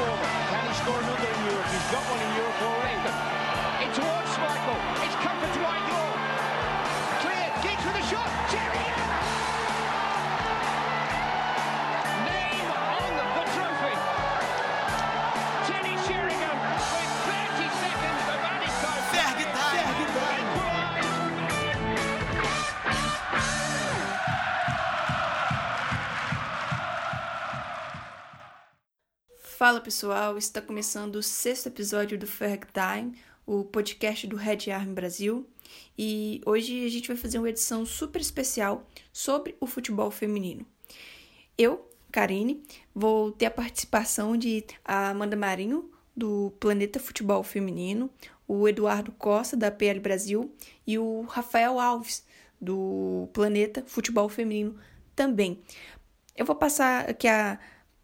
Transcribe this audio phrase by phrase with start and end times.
[0.00, 0.32] forward.
[0.48, 1.68] Can he score another in Europe?
[1.68, 3.00] He's got one in Europe already.
[3.84, 4.80] In towards Michael.
[5.04, 6.10] It's comfort to Whitelaw.
[7.22, 7.46] Clear.
[7.64, 8.30] Giggs with a shot.
[8.50, 9.59] Sheringham.
[29.60, 33.14] Fala pessoal, está começando o sexto episódio do Ferg Time,
[33.44, 35.46] o podcast do Red Army Brasil.
[35.98, 40.64] E hoje a gente vai fazer uma edição super especial sobre o futebol feminino.
[41.58, 42.62] Eu, Karine,
[42.94, 48.08] vou ter a participação de Amanda Marinho, do Planeta Futebol Feminino,
[48.48, 50.54] o Eduardo Costa, da PL Brasil,
[50.86, 52.24] e o Rafael Alves,
[52.58, 54.74] do Planeta Futebol Feminino
[55.14, 55.60] também.
[56.34, 57.58] Eu vou passar aqui a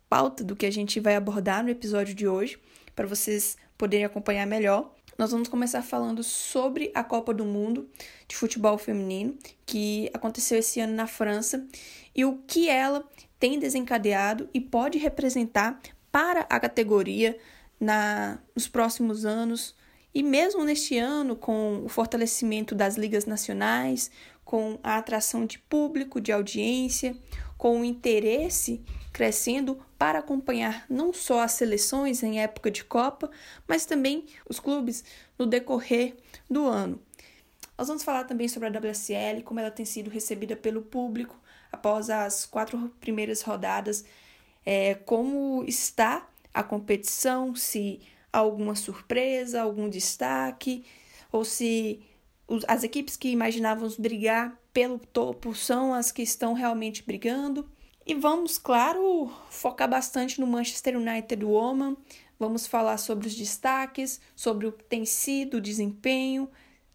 [0.08, 2.58] pauta do que a gente vai abordar no episódio de hoje,
[2.94, 4.92] para vocês poderem acompanhar melhor.
[5.18, 7.88] Nós vamos começar falando sobre a Copa do Mundo
[8.28, 11.66] de Futebol Feminino, que aconteceu esse ano na França,
[12.14, 13.04] e o que ela
[13.38, 15.80] tem desencadeado e pode representar
[16.12, 17.38] para a categoria
[17.80, 19.74] na, nos próximos anos,
[20.14, 24.10] e mesmo neste ano, com o fortalecimento das ligas nacionais,
[24.44, 27.16] com a atração de público, de audiência,
[27.58, 28.82] com o interesse
[29.16, 33.30] crescendo para acompanhar não só as seleções em época de Copa,
[33.66, 35.02] mas também os clubes
[35.38, 36.14] no decorrer
[36.50, 37.00] do ano.
[37.78, 41.34] Nós vamos falar também sobre a WSL, como ela tem sido recebida pelo público
[41.72, 44.04] após as quatro primeiras rodadas,
[44.66, 50.84] é, como está a competição, se há alguma surpresa, algum destaque,
[51.32, 52.02] ou se
[52.68, 57.66] as equipes que imaginávamos brigar pelo topo são as que estão realmente brigando.
[58.06, 61.96] E vamos, claro, focar bastante no Manchester United Woman.
[62.38, 66.48] Vamos falar sobre os destaques, sobre o que tem sido o desempenho,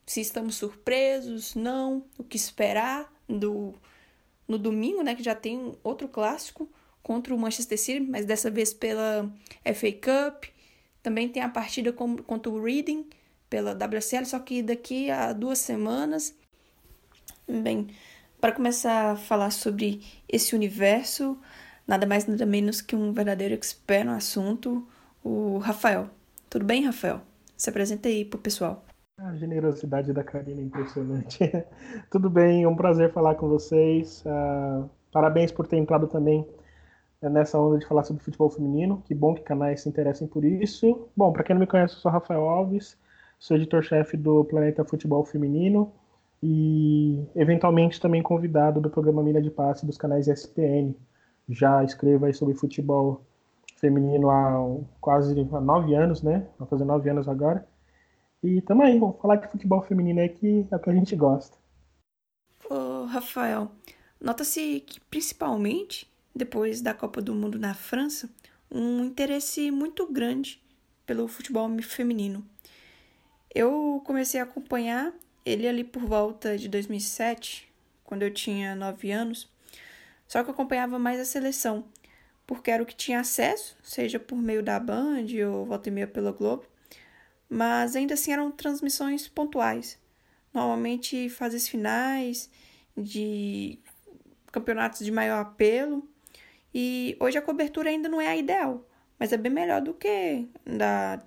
[0.05, 3.73] se estamos surpresos, não, o que esperar do
[4.47, 6.69] no domingo, né, que já tem outro clássico
[7.01, 9.31] contra o Manchester City, mas dessa vez pela
[9.63, 10.45] FA Cup.
[11.01, 13.09] Também tem a partida contra o Reading
[13.49, 16.35] pela WSL, só que daqui a duas semanas.
[17.47, 17.87] Bem,
[18.41, 21.37] para começar a falar sobre esse universo,
[21.87, 24.85] nada mais nada menos que um verdadeiro expert no assunto,
[25.23, 26.09] o Rafael.
[26.49, 27.21] Tudo bem, Rafael?
[27.55, 28.83] Se apresenta aí pro pessoal.
[29.19, 31.39] A generosidade da Karina é impressionante.
[32.09, 34.23] Tudo bem, é um prazer falar com vocês.
[34.25, 36.43] Uh, parabéns por ter entrado também
[37.21, 39.03] nessa onda de falar sobre futebol feminino.
[39.05, 41.07] Que bom que canais se interessem por isso.
[41.15, 42.97] Bom, para quem não me conhece, eu sou Rafael Alves,
[43.37, 45.93] sou editor-chefe do Planeta Futebol Feminino
[46.41, 50.93] e eventualmente também convidado do programa Mina de Passe dos canais ESPN.
[51.49, 53.21] Já escrevo aí sobre futebol
[53.77, 56.47] feminino há quase nove anos, né?
[56.57, 57.67] Vai fazer nove anos agora.
[58.43, 61.57] E também, vamos falar de futebol feminino é que é o que a gente gosta.
[62.69, 63.69] Ô, Rafael,
[64.19, 68.29] nota-se que principalmente depois da Copa do Mundo na França,
[68.69, 70.61] um interesse muito grande
[71.05, 72.43] pelo futebol feminino.
[73.53, 75.13] Eu comecei a acompanhar
[75.45, 77.71] ele ali por volta de 2007,
[78.03, 79.49] quando eu tinha 9 anos,
[80.27, 81.85] só que eu acompanhava mais a seleção,
[82.45, 86.07] porque era o que tinha acesso, seja por meio da Band ou volta e meia
[86.07, 86.65] pela Globo,
[87.49, 89.99] mas ainda assim eram transmissões pontuais.
[90.53, 92.49] Normalmente fases finais
[92.95, 93.79] de
[94.51, 96.07] campeonatos de maior apelo,
[96.73, 98.85] e hoje a cobertura ainda não é a ideal,
[99.19, 101.21] mas é bem melhor do que da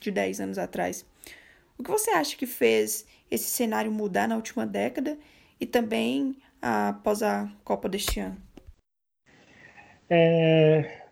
[0.00, 1.04] de 10 anos atrás.
[1.76, 5.16] O que você acha que fez esse cenário mudar na última década
[5.60, 8.36] e também após a Copa deste ano?
[10.10, 11.02] É,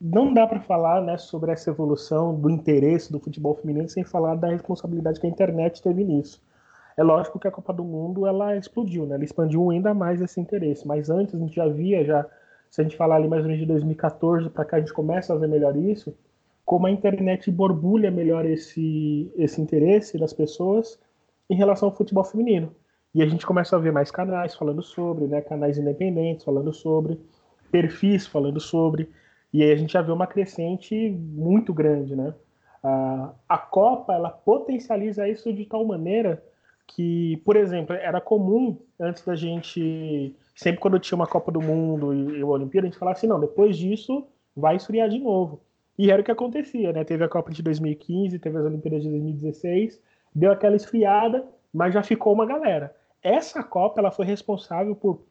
[0.00, 4.36] não dá para falar né, sobre essa evolução do interesse do futebol feminino sem falar
[4.36, 6.42] da responsabilidade que a internet teve nisso.
[6.96, 9.16] É lógico que a Copa do Mundo ela explodiu, né?
[9.16, 12.24] ela expandiu ainda mais esse interesse, mas antes a gente já via, já,
[12.70, 15.32] se a gente falar ali mais ou menos de 2014 para cá, a gente começa
[15.32, 16.14] a ver melhor isso,
[16.64, 20.98] como a internet borbulha melhor esse, esse interesse das pessoas
[21.48, 22.74] em relação ao futebol feminino.
[23.14, 27.20] E a gente começa a ver mais canais falando sobre, né, canais independentes falando sobre,
[27.70, 29.08] perfis falando sobre,
[29.52, 32.34] e aí a gente já vê uma crescente muito grande, né?
[32.82, 36.42] A, a Copa, ela potencializa isso de tal maneira
[36.86, 42.12] que, por exemplo, era comum antes da gente, sempre quando tinha uma Copa do Mundo
[42.12, 44.26] e, e uma Olimpíada, a gente falava assim, não, depois disso
[44.56, 45.60] vai esfriar de novo.
[45.96, 47.04] E era o que acontecia, né?
[47.04, 50.02] Teve a Copa de 2015, teve as Olimpíadas de 2016,
[50.34, 52.94] deu aquela esfriada, mas já ficou uma galera.
[53.22, 55.24] Essa Copa ela foi responsável por,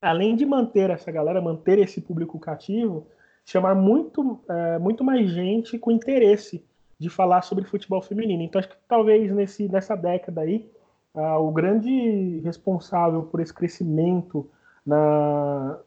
[0.00, 3.06] além de manter essa galera, manter esse público cativo,
[3.44, 6.64] chamar muito, é, muito mais gente com interesse
[6.98, 8.42] de falar sobre futebol feminino.
[8.42, 10.70] Então, acho que talvez nesse, nessa década aí,
[11.14, 14.48] uh, o grande responsável por esse crescimento
[14.86, 15.80] na,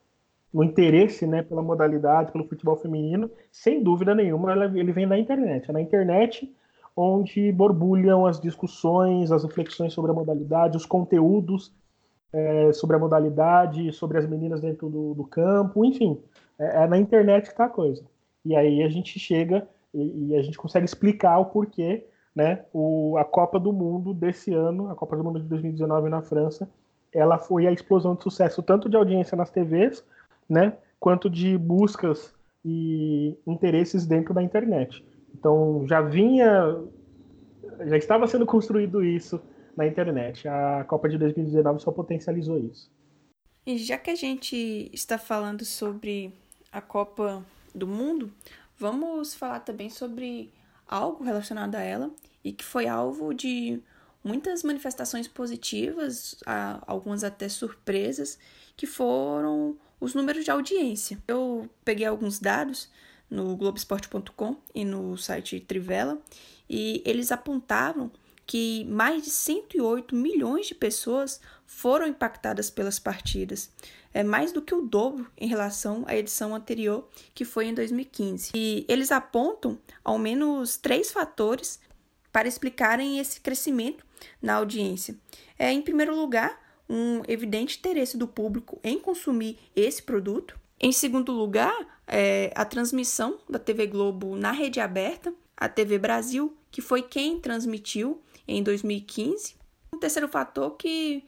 [0.53, 5.69] no interesse né, pela modalidade, pelo futebol feminino, sem dúvida nenhuma, ele vem da internet.
[5.69, 6.53] É na internet
[6.95, 11.73] onde borbulham as discussões, as reflexões sobre a modalidade, os conteúdos
[12.31, 16.21] é, sobre a modalidade, sobre as meninas dentro do, do campo, enfim,
[16.59, 18.03] é, é, na internet que está a coisa.
[18.43, 22.05] E aí a gente chega e, e, a gente consegue explicar o porquê,
[22.35, 22.65] né?
[22.73, 26.69] O, a Copa do Mundo desse ano, a Copa do Mundo de 2019 na França,
[27.13, 30.03] ela foi a explosão de sucesso tanto de audiência nas TVs,
[30.49, 30.73] né?
[30.99, 32.33] Quanto de buscas
[32.63, 35.05] e interesses dentro da internet.
[35.37, 36.81] Então já vinha,
[37.85, 39.41] já estava sendo construído isso
[39.75, 40.47] na internet.
[40.47, 42.89] A Copa de 2019 só potencializou isso.
[43.65, 46.33] E já que a gente está falando sobre
[46.71, 47.43] a Copa
[47.73, 48.31] do Mundo,
[48.77, 50.53] vamos falar também sobre
[50.87, 52.11] algo relacionado a ela
[52.43, 53.81] e que foi alvo de
[54.23, 56.35] muitas manifestações positivas,
[56.87, 58.39] algumas até surpresas,
[58.77, 61.17] que foram os números de audiência.
[61.27, 62.89] Eu peguei alguns dados
[63.29, 66.19] no Globoesporte.com e no site Trivela
[66.69, 68.11] e eles apontavam
[68.45, 73.71] que mais de 108 milhões de pessoas foram impactadas pelas partidas.
[74.13, 78.51] É mais do que o dobro em relação à edição anterior, que foi em 2015.
[78.53, 81.79] E eles apontam ao menos três fatores
[82.31, 84.05] para explicarem esse crescimento
[84.41, 85.15] na audiência.
[85.57, 90.57] É, em primeiro lugar, um evidente interesse do público em consumir esse produto.
[90.79, 96.55] Em segundo lugar, é a transmissão da TV Globo na rede aberta, a TV Brasil,
[96.71, 99.55] que foi quem transmitiu em 2015.
[99.93, 101.23] Um terceiro fator que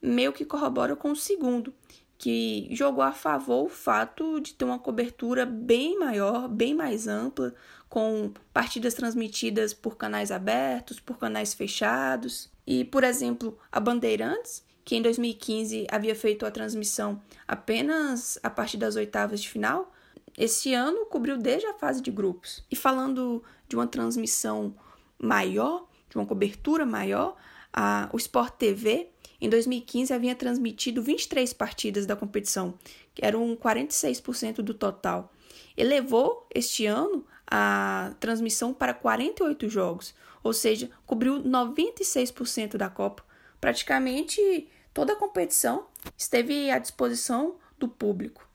[0.00, 1.72] meio que corrobora com o segundo,
[2.16, 7.54] que jogou a favor o fato de ter uma cobertura bem maior, bem mais ampla,
[7.88, 12.50] com partidas transmitidas por canais abertos, por canais fechados.
[12.66, 18.76] E, por exemplo, a Bandeirantes, que em 2015 havia feito a transmissão apenas a partir
[18.76, 19.90] das oitavas de final,
[20.36, 22.64] esse ano cobriu desde a fase de grupos.
[22.70, 24.74] E falando de uma transmissão
[25.18, 27.36] maior, de uma cobertura maior,
[27.72, 29.10] a, o Sport TV
[29.40, 32.74] em 2015 havia transmitido 23 partidas da competição,
[33.14, 35.32] que eram 46% do total.
[35.76, 43.24] Elevou este ano a transmissão para 48 jogos, ou seja, cobriu 96% da Copa.
[43.60, 45.86] Praticamente toda a competição
[46.16, 48.49] esteve à disposição do público.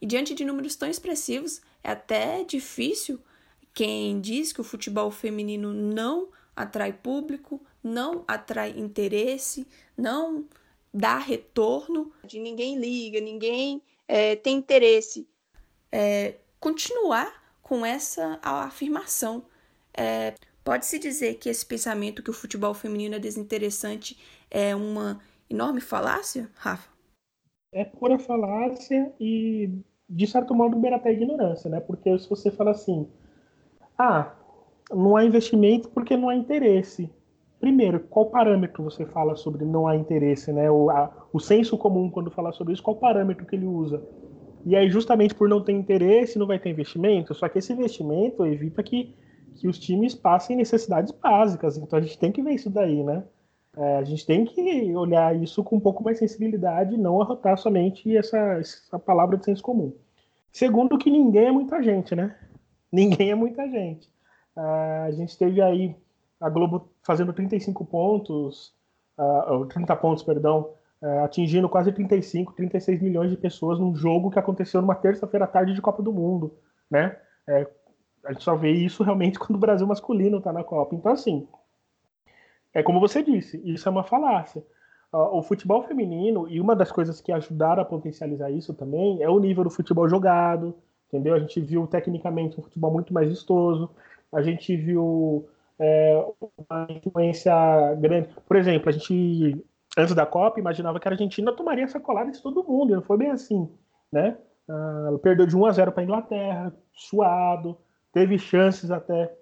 [0.00, 3.20] E diante de números tão expressivos, é até difícil
[3.72, 9.66] quem diz que o futebol feminino não atrai público, não atrai interesse,
[9.96, 10.46] não
[10.92, 12.12] dá retorno.
[12.24, 15.28] De ninguém liga, ninguém é, tem interesse.
[15.92, 19.44] É, continuar com essa afirmação.
[19.92, 20.34] É,
[20.66, 24.18] Pode-se dizer que esse pensamento que o futebol feminino é desinteressante
[24.50, 26.95] é uma enorme falácia, Rafa?
[27.76, 29.70] É pura falácia e,
[30.08, 31.78] de certo modo, beira até ignorância, né?
[31.78, 33.06] Porque se você fala assim,
[33.98, 34.32] ah,
[34.90, 37.10] não há investimento porque não há interesse.
[37.60, 40.70] Primeiro, qual parâmetro você fala sobre não há interesse, né?
[40.70, 44.02] O, a, o senso comum, quando fala sobre isso, qual parâmetro que ele usa?
[44.64, 48.46] E aí, justamente por não ter interesse, não vai ter investimento, só que esse investimento
[48.46, 49.14] evita que,
[49.54, 51.76] que os times passem necessidades básicas.
[51.76, 53.22] Então a gente tem que ver isso daí, né?
[53.76, 57.58] É, a gente tem que olhar isso com um pouco mais sensibilidade e não arrotar
[57.58, 59.92] somente essa, essa palavra de senso comum.
[60.50, 62.34] Segundo, que ninguém é muita gente, né?
[62.90, 64.08] Ninguém é muita gente.
[64.56, 65.94] Uh, a gente teve aí
[66.40, 68.72] a Globo fazendo 35 pontos,
[69.18, 70.70] uh, 30 pontos, perdão,
[71.02, 75.48] uh, atingindo quase 35, 36 milhões de pessoas num jogo que aconteceu numa terça-feira à
[75.48, 76.54] tarde de Copa do Mundo,
[76.90, 77.18] né?
[77.46, 77.66] É,
[78.24, 80.94] a gente só vê isso realmente quando o Brasil masculino está na Copa.
[80.94, 81.46] Então, assim,
[82.76, 84.62] é como você disse, isso é uma falácia.
[85.10, 89.30] Uh, o futebol feminino, e uma das coisas que ajudaram a potencializar isso também, é
[89.30, 90.74] o nível do futebol jogado,
[91.08, 91.34] entendeu?
[91.34, 93.88] A gente viu tecnicamente um futebol muito mais vistoso,
[94.30, 96.22] a gente viu é,
[96.68, 97.54] uma influência
[97.94, 98.28] grande.
[98.46, 99.64] Por exemplo, a gente,
[99.96, 103.30] antes da Copa, imaginava que a Argentina tomaria sacolada de todo mundo, não foi bem
[103.30, 103.70] assim,
[104.12, 104.36] né?
[104.68, 107.78] Ah, perdeu de 1 a 0 para a Inglaterra, suado,
[108.12, 109.34] teve chances até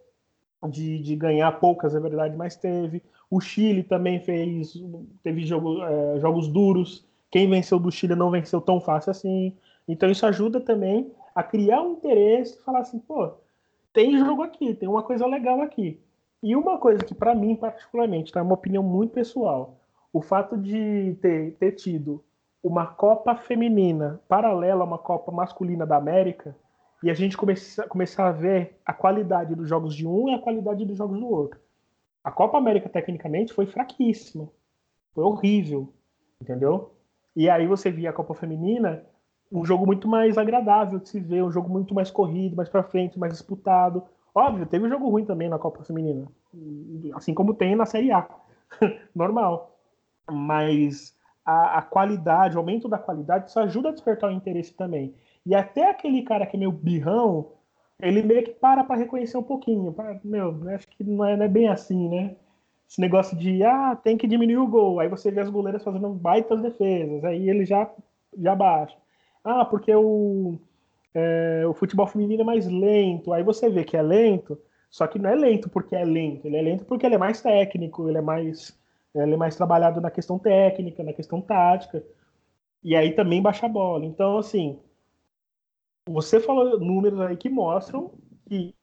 [0.69, 3.03] de, de ganhar, poucas é verdade, mas teve.
[3.35, 4.81] O Chile também fez,
[5.21, 7.05] teve jogo, é, jogos duros.
[7.33, 9.57] Quem venceu do Chile não venceu tão fácil assim.
[9.89, 13.33] Então isso ajuda também a criar um interesse e falar assim, pô,
[13.93, 16.01] tem jogo aqui, tem uma coisa legal aqui.
[16.45, 19.81] E uma coisa que, para mim, particularmente, tá, é uma opinião muito pessoal,
[20.13, 22.23] o fato de ter, ter tido
[22.63, 26.55] uma Copa feminina paralela a uma Copa masculina da América,
[27.03, 30.39] e a gente começa, começar a ver a qualidade dos jogos de um e a
[30.39, 31.64] qualidade dos jogos do outro.
[32.25, 34.49] A Copa América, tecnicamente, foi fraquíssima.
[35.13, 35.93] Foi horrível,
[36.41, 36.95] entendeu?
[37.37, 39.05] E aí você via a Copa Feminina,
[39.53, 42.83] um jogo muito mais agradável de se ver, um jogo muito mais corrido, mais para
[42.83, 44.03] frente, mais disputado.
[44.35, 46.27] Óbvio, teve um jogo ruim também na Copa Feminina,
[47.15, 48.27] assim como tem na Série A,
[49.15, 49.79] normal.
[50.29, 51.15] Mas
[51.45, 55.15] a, a, qualidade, o aumento da qualidade, isso ajuda a despertar o interesse também.
[55.45, 57.53] E até aquele cara que é meio birrão,
[58.01, 59.93] ele meio que para para reconhecer um pouquinho.
[59.93, 62.37] Pra, meu, acho que não é, não é, bem assim, né?
[62.89, 65.01] Esse negócio de, ah, tem que diminuir o gol.
[65.01, 67.91] Aí você vê as goleiras fazendo baitas defesas, aí ele já,
[68.39, 68.97] já baixa.
[69.43, 70.59] Ah, porque o,
[71.15, 73.33] é, o futebol feminino é mais lento.
[73.33, 74.59] Aí você vê que é lento,
[74.91, 76.47] só que não é lento porque é lento.
[76.47, 78.79] Ele é lento porque ele é mais técnico, ele é mais,
[79.15, 82.03] ele é mais trabalhado na questão técnica, na questão tática.
[82.83, 84.05] E aí também baixa a bola.
[84.05, 84.79] Então, assim,
[86.07, 88.13] você falou números aí que mostram
[88.47, 88.75] que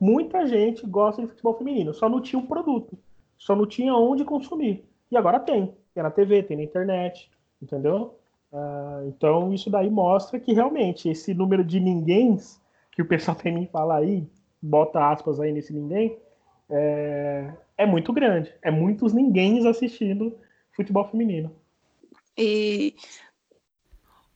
[0.00, 2.98] muita gente gosta de futebol feminino, só não tinha um produto,
[3.36, 4.84] só não tinha onde consumir.
[5.10, 5.74] E agora tem.
[5.94, 8.18] Tem na TV, tem na internet, entendeu?
[8.52, 12.38] Uh, então isso daí mostra que realmente esse número de ninguém
[12.90, 14.26] que o pessoal tem me falar aí,
[14.60, 16.16] bota aspas aí nesse ninguém,
[16.70, 18.52] é, é muito grande.
[18.62, 20.38] É muitos ninguém assistindo
[20.72, 21.50] futebol feminino.
[22.36, 22.94] E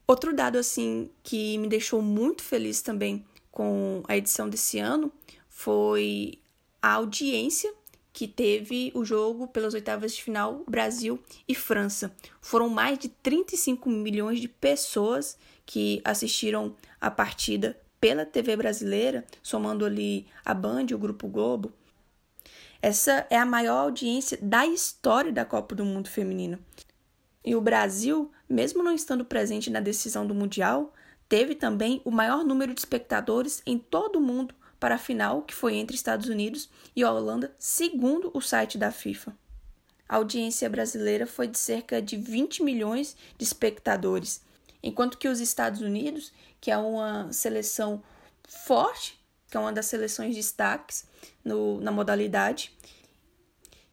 [0.07, 5.13] outro dado assim que me deixou muito feliz também com a edição desse ano
[5.49, 6.39] foi
[6.81, 7.73] a audiência
[8.13, 12.15] que teve o jogo pelas oitavas de final Brasil e França.
[12.41, 15.37] Foram mais de 35 milhões de pessoas
[15.67, 21.73] que assistiram a partida pela TV brasileira, somando ali a Band e o Grupo Globo.
[22.81, 26.59] Essa é a maior audiência da história da Copa do Mundo Feminino.
[27.45, 30.93] E o Brasil, mesmo não estando presente na decisão do Mundial,
[31.29, 35.55] teve também o maior número de espectadores em todo o mundo para a final, que
[35.55, 39.37] foi entre Estados Unidos e Holanda, segundo o site da FIFA.
[40.09, 44.41] A audiência brasileira foi de cerca de 20 milhões de espectadores,
[44.83, 48.03] enquanto que os Estados Unidos, que é uma seleção
[48.47, 49.19] forte,
[49.51, 51.07] que é uma das seleções de destaques
[51.45, 52.73] no, na modalidade,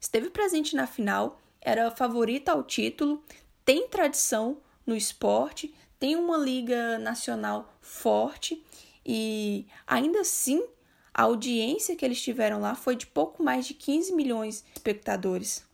[0.00, 3.24] esteve presente na final, era favorita ao título,
[3.64, 8.62] tem tradição no esporte, tem uma liga nacional forte
[9.04, 10.64] e ainda assim
[11.12, 15.64] a audiência que eles tiveram lá foi de pouco mais de 15 milhões de espectadores.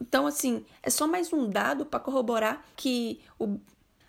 [0.00, 3.60] Então, assim, é só mais um dado para corroborar que o,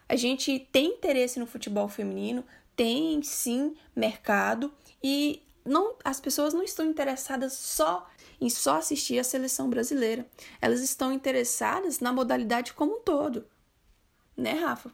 [0.09, 2.43] a gente tem interesse no futebol feminino,
[2.75, 9.23] tem sim mercado e não, as pessoas não estão interessadas só em só assistir a
[9.23, 10.25] seleção brasileira.
[10.61, 13.45] Elas estão interessadas na modalidade como um todo.
[14.37, 14.91] Né, Rafa?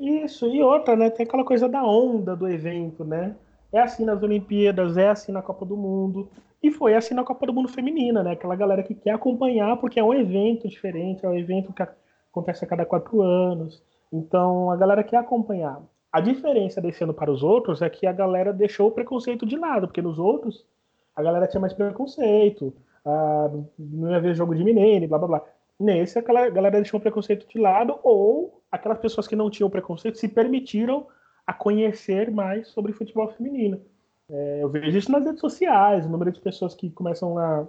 [0.00, 1.10] Isso, e outra, né?
[1.10, 3.36] Tem aquela coisa da onda do evento, né?
[3.72, 6.28] É assim nas Olimpíadas, é assim na Copa do Mundo.
[6.62, 8.32] E foi assim na Copa do Mundo Feminina, né?
[8.32, 11.82] Aquela galera que quer acompanhar, porque é um evento diferente, é um evento que
[12.30, 13.82] acontece a cada quatro anos.
[14.12, 15.82] Então a galera quer acompanhar.
[16.12, 19.56] A diferença desse ano para os outros é que a galera deixou o preconceito de
[19.56, 20.64] lado, porque nos outros
[21.16, 25.42] a galera tinha mais preconceito, ah, não ia ver jogo de menino, blá blá blá.
[25.78, 30.18] Nesse, a galera deixou o preconceito de lado, ou aquelas pessoas que não tinham preconceito
[30.18, 31.06] se permitiram
[31.46, 33.80] a conhecer mais sobre futebol feminino.
[34.30, 37.66] É, eu vejo isso nas redes sociais, o número de pessoas que começam a,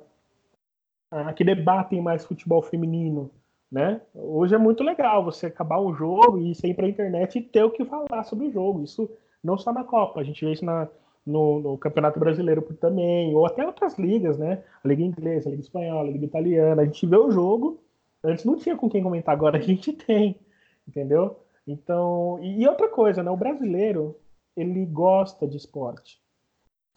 [1.11, 3.29] a que debatem mais futebol feminino,
[3.69, 4.01] né?
[4.13, 7.63] Hoje é muito legal você acabar um jogo e sair para a internet e ter
[7.63, 8.83] o que falar sobre o jogo.
[8.83, 9.09] Isso
[9.43, 10.87] não só na Copa, a gente vê isso na,
[11.25, 14.63] no, no, Campeonato Brasileiro também, ou até outras ligas, né?
[14.83, 16.81] A Liga Inglesa, a Liga Espanhola, a Liga Italiana.
[16.81, 17.81] A gente vê o jogo,
[18.23, 20.39] antes não tinha com quem comentar, agora a gente tem,
[20.87, 21.39] entendeu?
[21.67, 23.31] Então, e outra coisa, né?
[23.31, 24.15] O brasileiro,
[24.55, 26.21] ele gosta de esporte.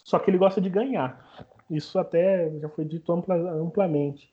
[0.05, 1.27] Só que ele gosta de ganhar.
[1.71, 4.33] Isso até já foi dito ampla, amplamente.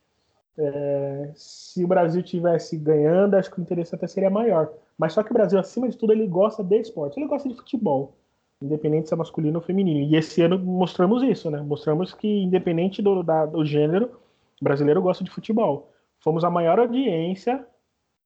[0.57, 4.71] É, se o Brasil tivesse ganhando, acho que o interesse até seria maior.
[4.97, 7.19] Mas só que o Brasil, acima de tudo, ele gosta de esporte.
[7.19, 8.15] Ele gosta de futebol,
[8.65, 9.99] independente se é masculino ou feminino.
[9.99, 11.61] E esse ano mostramos isso, né?
[11.61, 14.11] Mostramos que, independente do, da, do gênero,
[14.61, 15.91] brasileiro gosta de futebol.
[16.19, 17.65] Fomos a maior audiência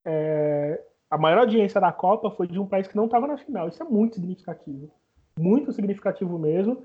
[0.05, 3.67] é, a maior audiência da Copa foi de um país que não estava na final.
[3.67, 4.91] Isso é muito significativo.
[5.37, 6.83] Muito significativo mesmo.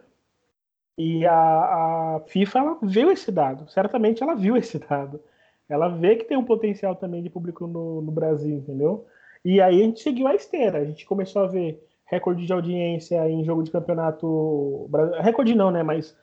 [0.97, 3.69] E a, a FIFA ela viu esse dado.
[3.71, 5.21] Certamente ela viu esse dado.
[5.69, 9.07] Ela vê que tem um potencial também de público no, no Brasil, entendeu?
[9.45, 10.79] E aí a gente seguiu a esteira.
[10.79, 11.83] A gente começou a ver
[12.15, 14.89] recorde de audiência em jogo de campeonato.
[15.21, 15.83] Recorde não, né?
[15.83, 16.17] Mas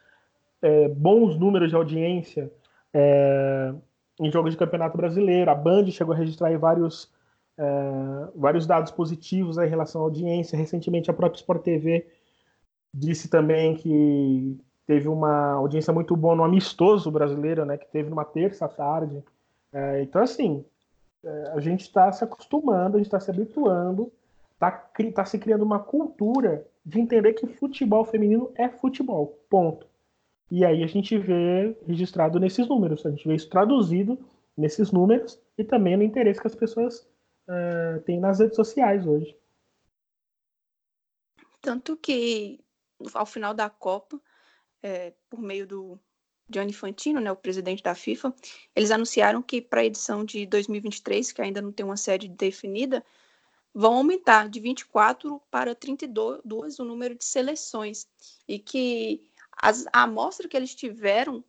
[0.61, 2.51] é, bons números de audiência
[2.93, 3.73] é,
[4.19, 5.51] em jogos de campeonato brasileiro.
[5.51, 7.11] A Band chegou a registrar vários
[7.57, 10.57] é, vários dados positivos em relação à audiência.
[10.57, 12.07] Recentemente, a própria Sport TV
[12.93, 14.57] disse também que
[14.87, 19.23] teve uma audiência muito boa no amistoso brasileiro, né, que teve numa terça tarde.
[19.71, 20.65] É, então, assim,
[21.23, 24.11] é, a gente está se acostumando, a gente está se habituando,
[24.61, 24.71] está
[25.15, 29.87] tá se criando uma cultura de entender que futebol feminino é futebol, ponto.
[30.49, 34.19] E aí a gente vê registrado nesses números, a gente vê isso traduzido
[34.55, 37.07] nesses números e também no interesse que as pessoas
[37.47, 39.35] uh, têm nas redes sociais hoje.
[41.61, 42.59] Tanto que
[43.13, 44.19] ao final da Copa,
[44.83, 45.99] é, por meio do
[46.51, 48.33] Gianni Infantino, né, o presidente da FIFA,
[48.75, 53.03] eles anunciaram que para a edição de 2023, que ainda não tem uma sede definida,
[53.73, 58.07] vão aumentar de 24 para 32 o número de seleções
[58.47, 59.21] e que
[59.61, 61.43] as, a amostra que eles tiveram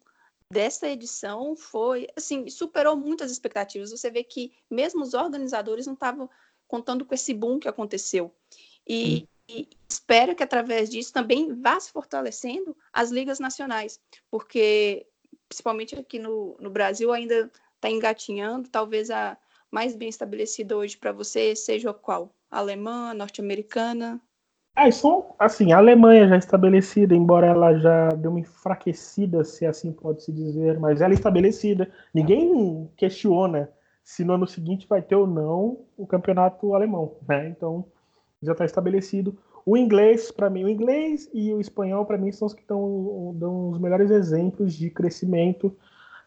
[0.50, 3.90] dessa edição foi, assim, superou muitas expectativas.
[3.90, 6.28] Você vê que mesmo os organizadores não estavam
[6.68, 8.30] contando com esse boom que aconteceu.
[8.86, 13.98] E, e espera que através disso também vá se fortalecendo as ligas nacionais,
[14.30, 15.06] porque
[15.48, 19.36] principalmente aqui no, no Brasil ainda está engatinhando, talvez a
[19.72, 22.30] mais bem estabelecida hoje para você seja qual?
[22.50, 24.20] Alemã, norte-americana?
[24.76, 29.92] Ah, são, assim, a Alemanha já estabelecida, embora ela já deu uma enfraquecida, se assim
[29.92, 31.90] pode se dizer, mas ela é estabelecida.
[32.12, 33.70] Ninguém questiona
[34.04, 37.48] se no ano seguinte vai ter ou não o campeonato alemão, né?
[37.48, 37.84] Então,
[38.42, 39.38] já está estabelecido.
[39.64, 43.34] O inglês, para mim, o inglês e o espanhol, para mim, são os que tão,
[43.36, 45.74] dão os melhores exemplos de crescimento,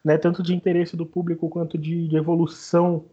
[0.04, 0.16] né?
[0.18, 3.04] Tanto de interesse do público quanto de, de evolução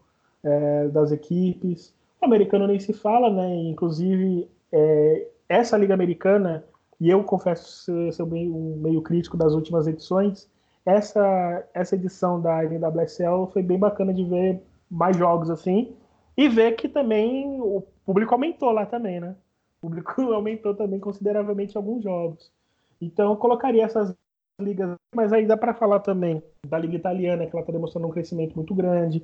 [0.44, 1.94] é, das equipes.
[2.22, 3.56] O americano nem se fala, né?
[3.70, 6.64] Inclusive, é, essa Liga Americana,
[7.00, 10.50] e eu confesso ser, ser meio, meio crítico das últimas edições,
[10.86, 15.96] essa, essa edição da NWSL foi bem bacana de ver mais jogos assim,
[16.36, 19.36] e ver que também o público aumentou lá também, né?
[19.82, 22.52] O público aumentou também consideravelmente alguns jogos.
[23.02, 24.16] Então eu colocaria essas
[24.60, 28.12] ligas, mas aí dá para falar também da Liga Italiana, que ela está demonstrando um
[28.12, 29.24] crescimento muito grande.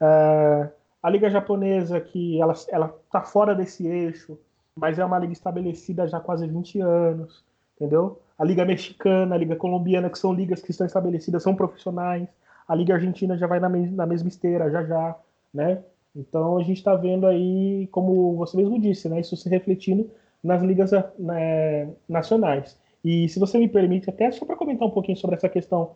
[0.00, 0.70] Uh,
[1.02, 4.38] a Liga Japonesa, que ela está fora desse eixo,
[4.74, 7.44] mas é uma liga estabelecida já há quase 20 anos,
[7.76, 8.20] entendeu?
[8.38, 12.28] A Liga Mexicana, a Liga Colombiana, que são ligas que estão estabelecidas, são profissionais.
[12.66, 15.16] A Liga Argentina já vai na, na mesma esteira, já já,
[15.52, 15.82] né?
[16.16, 20.10] Então a gente está vendo aí, como você mesmo disse, né, isso se refletindo
[20.42, 22.78] nas ligas né, nacionais.
[23.04, 25.92] E se você me permite, até só para comentar um pouquinho sobre essa questão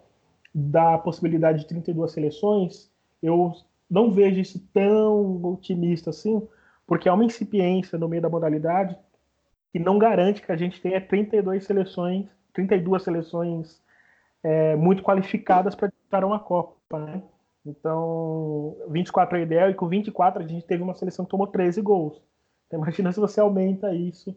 [0.55, 2.91] da possibilidade de 32 seleções,
[3.23, 3.53] eu
[3.90, 6.46] não vejo isso tão otimista assim,
[6.87, 8.96] porque há uma incipiência no meio da modalidade
[9.72, 13.83] que não garante que a gente tenha 32 seleções, 32 seleções
[14.42, 17.22] é, muito qualificadas para disputar uma Copa, né?
[17.66, 21.83] Então, 24 é ideal e com 24 a gente teve uma seleção que tomou 13
[21.83, 22.22] gols.
[22.66, 24.35] Então, imagina se você aumenta isso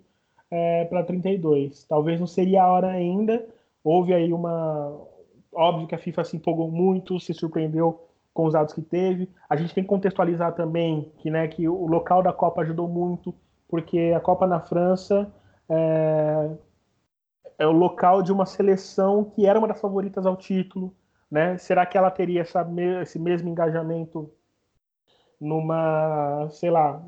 [0.49, 1.85] é, para 32.
[1.85, 3.47] Talvez não seria a hora ainda.
[3.83, 5.07] Houve aí uma.
[5.53, 9.29] Óbvio que a FIFA se empolgou muito, se surpreendeu com os dados que teve.
[9.49, 13.33] A gente tem que contextualizar também que, né, que o local da Copa ajudou muito,
[13.67, 15.31] porque a Copa na França
[15.69, 16.49] é,
[17.59, 20.93] é o local de uma seleção que era uma das favoritas ao título
[21.31, 21.57] né?
[21.57, 22.67] Será que ela teria essa,
[23.01, 24.29] esse mesmo engajamento
[25.39, 27.01] numa, sei lá,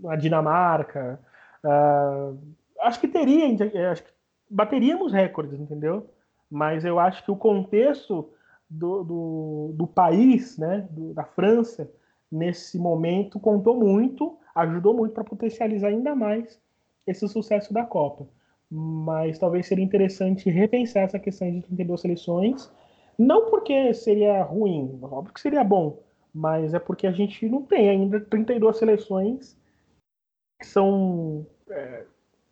[0.00, 1.20] na Dinamarca?
[1.64, 2.36] Uh,
[2.80, 3.46] acho que teria,
[3.92, 4.10] acho que
[4.50, 6.10] bateríamos recordes, entendeu?
[6.50, 8.28] Mas eu acho que o contexto
[8.68, 11.90] do, do, do país, né, do, da França,
[12.30, 16.60] nesse momento contou muito, ajudou muito para potencializar ainda mais
[17.06, 18.26] esse sucesso da Copa.
[18.70, 22.70] Mas talvez seria interessante repensar essa questão de 32 seleções
[23.18, 27.88] não porque seria ruim, óbvio que seria bom, mas é porque a gente não tem
[27.88, 29.56] ainda 32 seleções
[30.58, 32.04] que são é,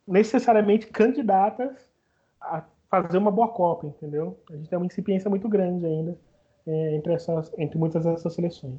[0.06, 1.90] necessariamente candidatas
[2.40, 4.38] a fazer uma boa Copa, entendeu?
[4.50, 6.18] A gente tem uma incipiência muito grande ainda
[6.66, 8.78] é, entre, essas, entre muitas dessas seleções.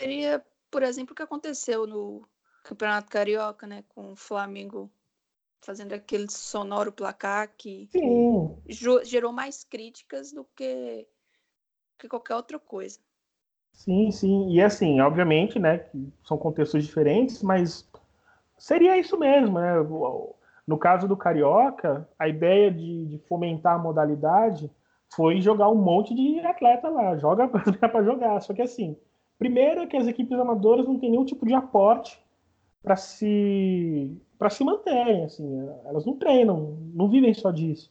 [0.00, 2.26] Seria, por exemplo, o que aconteceu no
[2.64, 4.90] Campeonato Carioca, né, com o Flamengo
[5.60, 8.56] fazendo aquele sonoro placar que Sim.
[9.04, 11.06] gerou mais críticas do que,
[11.98, 12.98] que qualquer outra coisa.
[13.72, 14.50] Sim, sim.
[14.50, 15.88] E assim, obviamente, né,
[16.24, 17.88] são contextos diferentes, mas
[18.56, 19.72] seria isso mesmo, né?
[20.68, 24.70] No caso do Carioca, a ideia de, de fomentar a modalidade
[25.16, 27.48] foi jogar um monte de atleta lá, joga
[27.88, 28.38] para jogar.
[28.42, 28.94] Só que assim,
[29.38, 32.22] primeiro é que as equipes amadoras não têm nenhum tipo de aporte
[32.82, 37.90] para se para se manterem, assim, elas não treinam, não vivem só disso.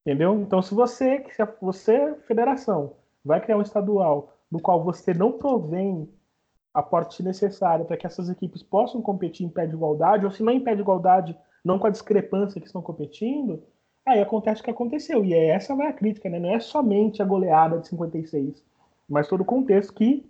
[0.00, 0.40] Entendeu?
[0.40, 6.08] Então, se você, se você, federação, vai criar um estadual no qual você não provém
[6.72, 10.52] aporte necessário para que essas equipes possam competir em pé de igualdade, ou se não
[10.52, 13.62] em pé de igualdade, não com a discrepância que estão competindo,
[14.06, 15.24] aí acontece o que aconteceu.
[15.24, 16.38] E é essa vai a crítica, né?
[16.38, 18.64] Não é somente a goleada de 56,
[19.08, 20.28] mas todo o contexto que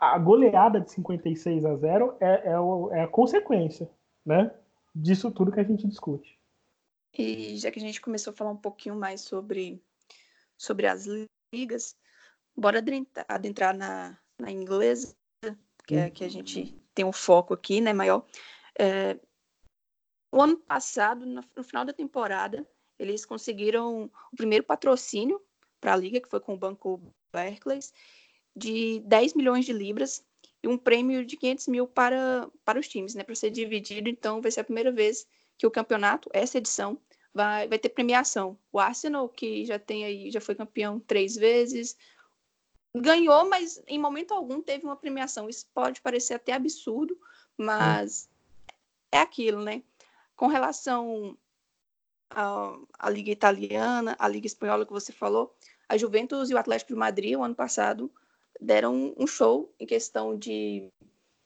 [0.00, 3.90] a goleada de 56 a 0 é, é, o, é a consequência,
[4.24, 4.50] né?
[4.94, 6.38] Disso tudo que a gente discute.
[7.16, 9.82] E já que a gente começou a falar um pouquinho mais sobre,
[10.56, 11.06] sobre as
[11.52, 11.96] ligas,
[12.56, 12.82] bora
[13.28, 15.16] adentrar na, na inglesa,
[15.88, 18.24] que é que a gente tem um foco aqui, né, maior.
[18.78, 19.18] É,
[20.30, 22.66] o ano passado, no, final da temporada,
[22.98, 25.40] eles conseguiram o primeiro patrocínio
[25.80, 27.00] para a liga, que foi com o banco
[27.32, 27.92] Barclays,
[28.54, 30.24] de 10 milhões de libras
[30.62, 34.08] e um prêmio de 500 mil para, para os times, né, para ser dividido.
[34.08, 36.98] Então, vai ser a primeira vez que o campeonato, essa edição,
[37.32, 38.58] vai, vai ter premiação.
[38.72, 41.96] O Arsenal, que já tem aí, já foi campeão três vezes,
[42.94, 45.48] ganhou, mas em momento algum teve uma premiação.
[45.48, 47.18] Isso pode parecer até absurdo,
[47.56, 48.28] mas
[49.12, 49.82] é aquilo, né?
[50.38, 51.36] Com relação
[52.30, 55.52] à, Liga Italiana, à Liga Espanhola que você falou,
[55.88, 58.08] a Juventus e o Atlético de Madrid, o ano passado,
[58.60, 60.86] deram um show em questão de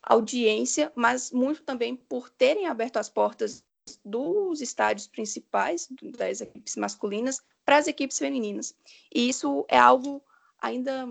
[0.03, 3.65] audiência, mas muito também por terem aberto as portas
[4.05, 8.77] dos estádios principais das equipes masculinas para as equipes femininas.
[9.15, 10.23] E isso é algo
[10.61, 11.09] ainda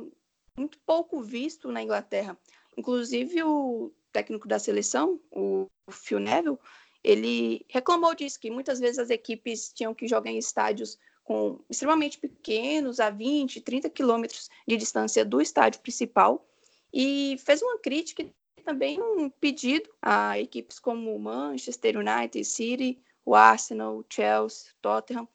[0.55, 2.37] muito pouco visto na Inglaterra.
[2.77, 6.59] Inclusive o técnico da seleção, o Phil Neville,
[7.03, 12.17] ele reclamou disso, que muitas vezes as equipes tinham que jogar em estádios com extremamente
[12.17, 16.45] pequenos, a 20, 30 quilômetros de distância do estádio principal,
[16.93, 23.35] e fez uma crítica e também um pedido a equipes como Manchester United, City, o
[23.35, 25.27] Arsenal, Chelsea, Tottenham,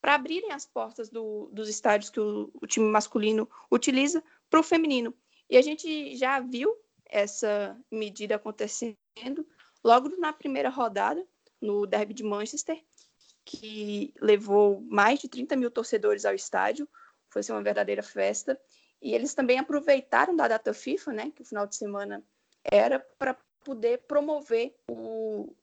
[0.00, 4.64] para abrirem as portas do, dos estádios que o, o time masculino utiliza para o
[4.64, 5.14] feminino.
[5.48, 9.46] E a gente já viu essa medida acontecendo
[9.82, 11.24] logo na primeira rodada,
[11.60, 12.82] no Derby de Manchester,
[13.44, 16.88] que levou mais de 30 mil torcedores ao estádio.
[17.28, 18.60] Foi assim, uma verdadeira festa.
[19.00, 22.22] E eles também aproveitaram da data FIFA, né, que o final de semana
[22.62, 25.54] era, para poder promover o,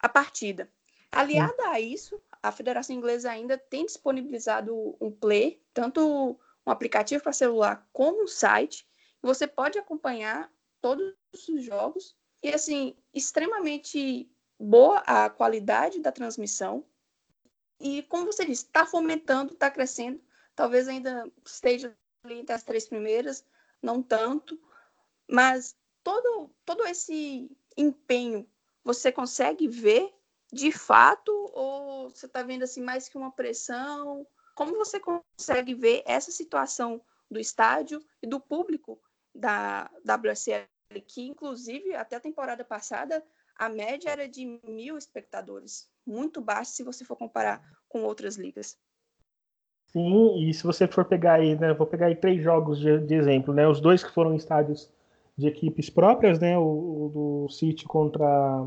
[0.00, 0.68] a partida.
[1.10, 7.32] Aliada a isso, a Federação Inglesa ainda tem disponibilizado um play, tanto um aplicativo para
[7.32, 8.88] celular como um site.
[9.20, 11.14] Você pode acompanhar todos
[11.48, 16.84] os jogos e assim extremamente boa a qualidade da transmissão.
[17.80, 20.20] E como você disse, está fomentando, está crescendo.
[20.54, 23.44] Talvez ainda esteja ali entre as três primeiras,
[23.82, 24.60] não tanto,
[25.28, 28.48] mas todo todo esse empenho
[28.84, 30.12] você consegue ver
[30.52, 34.26] de fato ou você está vendo assim mais que uma pressão?
[34.54, 37.00] Como você consegue ver essa situação
[37.30, 39.00] do estádio e do público
[39.34, 40.68] da WSL,
[41.00, 43.22] que inclusive até a temporada passada
[43.56, 48.78] a média era de mil espectadores, muito baixo se você for comparar com outras ligas.
[49.92, 53.14] Sim, e se você for pegar aí, né, vou pegar aí três jogos de, de
[53.14, 54.90] exemplo, né, os dois que foram estádios
[55.36, 57.08] de equipes próprias, né, o, o
[57.46, 58.66] do City contra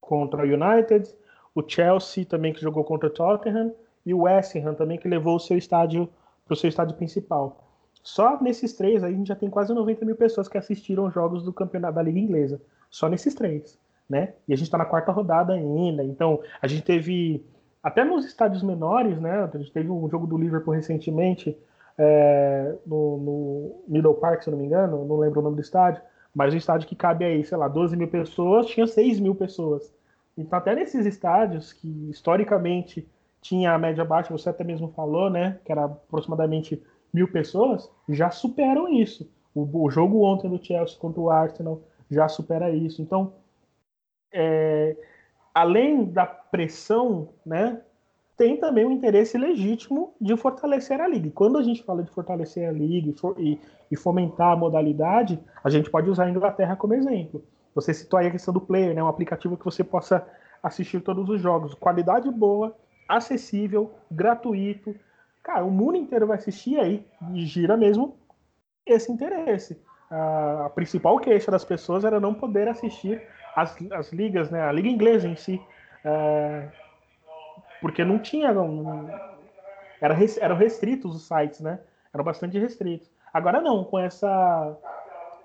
[0.00, 1.14] contra o United,
[1.54, 5.36] o Chelsea também que jogou contra o Tottenham e o West Ham também, que levou
[5.36, 6.08] o seu estádio
[6.44, 7.63] para o seu estádio principal.
[8.04, 11.42] Só nesses três aí a gente já tem quase 90 mil pessoas que assistiram jogos
[11.42, 12.60] do campeonato da Liga Inglesa.
[12.90, 14.34] Só nesses três, né?
[14.46, 16.04] E a gente está na quarta rodada ainda.
[16.04, 17.42] Então, a gente teve,
[17.82, 19.50] até nos estádios menores, né?
[19.52, 21.58] A gente teve um jogo do Liverpool recentemente,
[21.96, 25.62] é, no, no Middle Park, se eu não me engano, não lembro o nome do
[25.62, 26.02] estádio,
[26.34, 29.94] mas um estádio que cabe aí, sei lá, 12 mil pessoas, tinha 6 mil pessoas.
[30.36, 33.08] Então, até nesses estádios que historicamente
[33.40, 36.82] tinha a média baixa, você até mesmo falou, né, que era aproximadamente
[37.14, 39.30] mil pessoas, já superam isso.
[39.54, 43.00] O, o jogo ontem do Chelsea contra o Arsenal já supera isso.
[43.00, 43.32] Então,
[44.32, 44.96] é,
[45.54, 47.80] além da pressão, né,
[48.36, 51.28] tem também o interesse legítimo de fortalecer a liga.
[51.28, 54.56] E quando a gente fala de fortalecer a liga e, for, e, e, fomentar a
[54.56, 57.44] modalidade, a gente pode usar a Inglaterra como exemplo.
[57.76, 60.26] Você citou aí a questão do player, né, um aplicativo que você possa
[60.60, 62.76] assistir todos os jogos, qualidade boa,
[63.08, 64.94] acessível, gratuito.
[65.44, 68.16] Cara, o mundo inteiro vai assistir aí e gira mesmo
[68.86, 69.78] esse interesse.
[70.10, 73.22] A principal queixa das pessoas era não poder assistir
[73.54, 74.62] as, as ligas, né?
[74.62, 75.60] A liga inglesa em si,
[76.02, 76.68] é,
[77.80, 79.06] porque não tinha, não,
[80.00, 81.78] era, eram restritos os sites, né?
[82.12, 83.10] Eram bastante restritos.
[83.32, 84.76] Agora não, com essa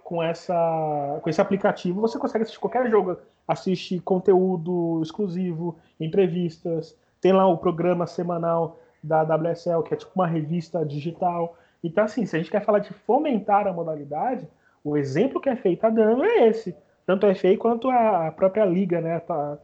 [0.03, 7.33] com essa com esse aplicativo você consegue assistir qualquer jogo, assiste conteúdo exclusivo, entrevistas, tem
[7.33, 11.57] lá o programa semanal da WSL, que é tipo uma revista digital.
[11.83, 14.47] Então, assim, se a gente quer falar de fomentar a modalidade,
[14.83, 16.75] o exemplo que a FEI está dando é esse.
[17.05, 19.19] Tanto a FEI quanto a própria liga, né?
[19.19, 19.57] Tá,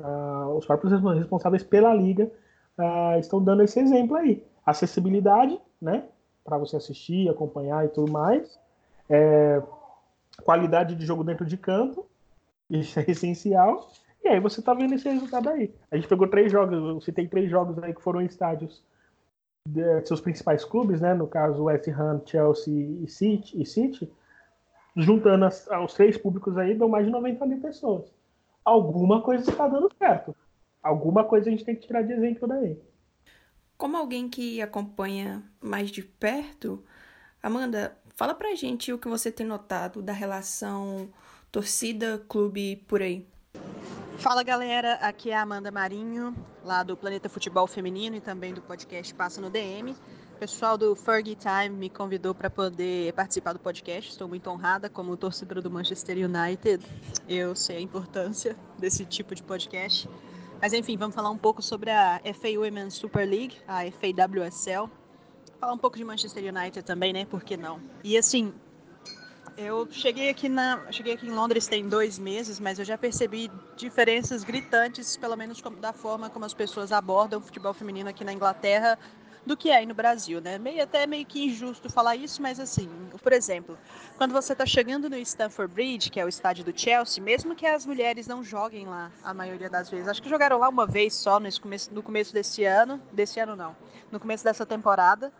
[0.00, 2.30] Uh, os próprios responsáveis pela liga
[2.78, 4.42] uh, estão dando esse exemplo aí.
[4.64, 6.04] Acessibilidade, né?
[6.42, 8.58] Para você assistir, acompanhar e tudo mais.
[9.10, 9.62] É,
[10.42, 12.06] qualidade de jogo dentro de campo,
[12.70, 13.90] isso é essencial.
[14.22, 15.74] E aí você tá vendo esse resultado aí.
[15.90, 18.82] A gente pegou três jogos, eu citei três jogos aí que foram em estádios
[19.66, 21.14] de seus principais clubes, né?
[21.14, 24.10] No caso, West Ham, Chelsea e City, e City
[24.96, 28.12] juntando as, os três públicos aí, dão mais de 90 mil pessoas.
[28.64, 30.34] Alguma coisa está dando certo.
[30.82, 32.78] Alguma coisa a gente tem que tirar de exemplo daí.
[33.76, 36.84] Como alguém que acompanha mais de perto,
[37.42, 41.08] Amanda, fala pra gente o que você tem notado da relação
[41.50, 43.26] torcida-clube por aí.
[44.20, 48.60] Fala galera, aqui é a Amanda Marinho, lá do Planeta Futebol Feminino e também do
[48.60, 49.92] podcast Passa no DM.
[49.92, 54.10] O pessoal do Fergie Time me convidou para poder participar do podcast.
[54.10, 56.84] Estou muito honrada como torcedora do Manchester United.
[57.26, 60.06] Eu sei a importância desse tipo de podcast.
[60.60, 64.90] Mas enfim, vamos falar um pouco sobre a FA Women's Super League, a FAWSL.
[65.58, 67.24] Falar um pouco de Manchester United também, né?
[67.24, 67.80] Por que não?
[68.04, 68.52] E assim,
[69.56, 73.50] eu cheguei aqui na, cheguei aqui em Londres tem dois meses, mas eu já percebi
[73.76, 78.32] diferenças gritantes, pelo menos da forma como as pessoas abordam o futebol feminino aqui na
[78.32, 78.98] Inglaterra
[79.44, 80.58] do que é aí no Brasil, né?
[80.58, 82.88] Meio até meio que injusto falar isso, mas assim,
[83.22, 83.78] por exemplo,
[84.16, 87.66] quando você está chegando no Stamford Bridge, que é o estádio do Chelsea, mesmo que
[87.66, 91.14] as mulheres não joguem lá a maioria das vezes, acho que jogaram lá uma vez
[91.14, 93.74] só no começo, no começo desse ano, desse ano não,
[94.10, 95.32] no começo dessa temporada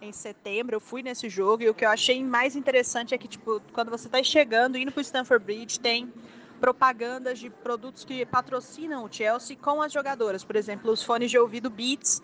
[0.00, 3.28] em setembro, eu fui nesse jogo e o que eu achei mais interessante é que,
[3.28, 6.12] tipo, quando você está chegando, indo para o Stanford Bridge, tem
[6.60, 10.44] propagandas de produtos que patrocinam o Chelsea com as jogadoras.
[10.44, 12.22] Por exemplo, os fones de ouvido Beats.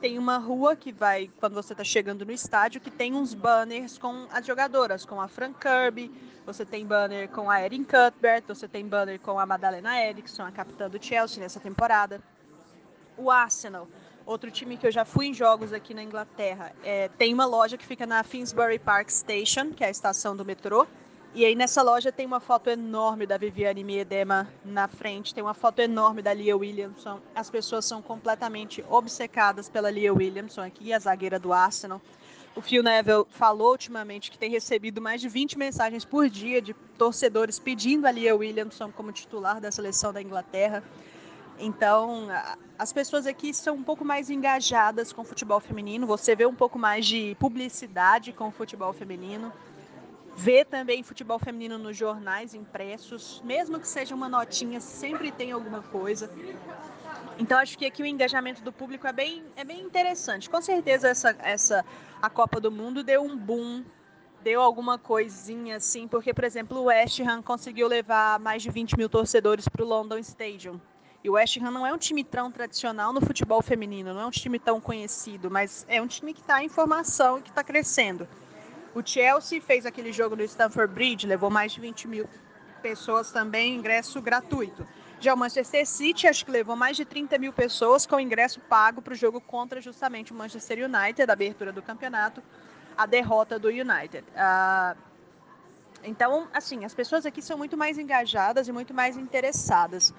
[0.00, 3.96] Tem uma rua que vai, quando você está chegando no estádio, que tem uns banners
[3.96, 6.12] com as jogadoras, com a Fran Kirby,
[6.44, 10.52] você tem banner com a Erin Cuthbert, você tem banner com a Madalena Erickson, a
[10.52, 12.20] capitã do Chelsea nessa temporada.
[13.16, 13.88] O Arsenal
[14.26, 17.78] outro time que eu já fui em jogos aqui na Inglaterra, é, tem uma loja
[17.78, 20.86] que fica na Finsbury Park Station, que é a estação do metrô.
[21.32, 25.54] E aí nessa loja tem uma foto enorme da Viviane Miedema na frente, tem uma
[25.54, 27.20] foto enorme da Leah Williamson.
[27.34, 32.00] As pessoas são completamente obcecadas pela Leah Williamson aqui, a zagueira do Arsenal.
[32.54, 36.72] O Phil Neville falou ultimamente que tem recebido mais de 20 mensagens por dia de
[36.96, 40.82] torcedores pedindo a Leah Williamson como titular da seleção da Inglaterra.
[41.58, 42.28] Então,
[42.78, 46.06] as pessoas aqui são um pouco mais engajadas com o futebol feminino.
[46.06, 49.52] Você vê um pouco mais de publicidade com o futebol feminino.
[50.36, 55.80] Vê também futebol feminino nos jornais impressos, mesmo que seja uma notinha, sempre tem alguma
[55.80, 56.30] coisa.
[57.38, 60.50] Então acho que aqui o engajamento do público é bem, é bem interessante.
[60.50, 61.84] Com certeza essa, essa
[62.20, 63.82] a Copa do Mundo deu um boom,
[64.42, 68.98] deu alguma coisinha assim, porque por exemplo o West Ham conseguiu levar mais de 20
[68.98, 70.78] mil torcedores para o London Stadium
[71.22, 74.26] e o West Ham não é um time tão tradicional no futebol feminino, não é
[74.26, 77.64] um time tão conhecido, mas é um time que está em formação e que está
[77.64, 78.28] crescendo.
[78.94, 82.28] O Chelsea fez aquele jogo no Stamford Bridge, levou mais de 20 mil
[82.80, 84.86] pessoas também, ingresso gratuito.
[85.18, 89.00] Já o Manchester City, acho que levou mais de 30 mil pessoas com ingresso pago
[89.00, 92.42] para o jogo contra justamente o Manchester United, a abertura do campeonato,
[92.96, 94.24] a derrota do United.
[94.30, 94.96] Uh,
[96.04, 100.14] então, assim, as pessoas aqui são muito mais engajadas e muito mais interessadas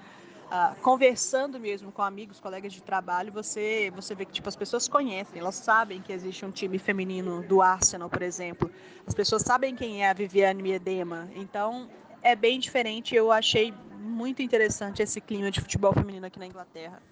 [0.48, 4.88] uh, conversando mesmo com amigos, colegas de trabalho, você, você vê que tipo, as pessoas
[4.88, 8.70] conhecem, elas sabem que existe um time feminino do Arsenal, por exemplo.
[9.06, 11.28] As pessoas sabem quem é a Viviane Miedema.
[11.34, 11.88] Então,
[12.22, 13.14] é bem diferente.
[13.14, 17.02] Eu achei muito interessante esse clima de futebol feminino aqui na Inglaterra.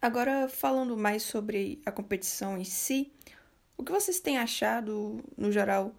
[0.00, 3.12] Agora, falando mais sobre a competição em si,
[3.76, 5.94] o que vocês têm achado, no geral,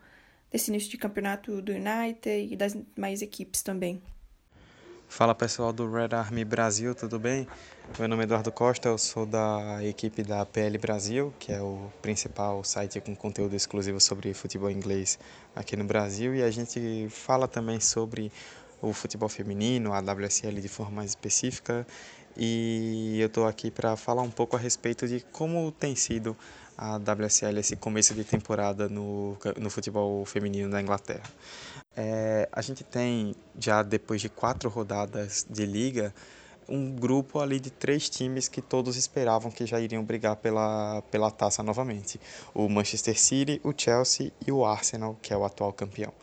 [0.50, 4.02] desse início de campeonato do United e das mais equipes também?
[5.12, 7.46] Fala pessoal do Red Army Brasil, tudo bem?
[8.00, 11.92] Meu nome é Eduardo Costa, eu sou da equipe da PL Brasil, que é o
[12.02, 15.20] principal site com conteúdo exclusivo sobre futebol inglês
[15.54, 18.32] aqui no Brasil, e a gente fala também sobre
[18.82, 21.86] o futebol feminino, a WSL de forma mais específica,
[22.38, 26.38] e eu estou aqui para falar um pouco a respeito de como tem sido
[26.78, 31.30] a WSL esse começo de temporada no, no futebol feminino da Inglaterra.
[31.96, 36.14] É, a gente tem, já depois de quatro rodadas de liga,
[36.68, 41.30] um grupo ali de três times que todos esperavam que já iriam brigar pela, pela
[41.30, 42.20] taça novamente:
[42.54, 46.14] o Manchester City, o Chelsea e o Arsenal, que é o atual campeão.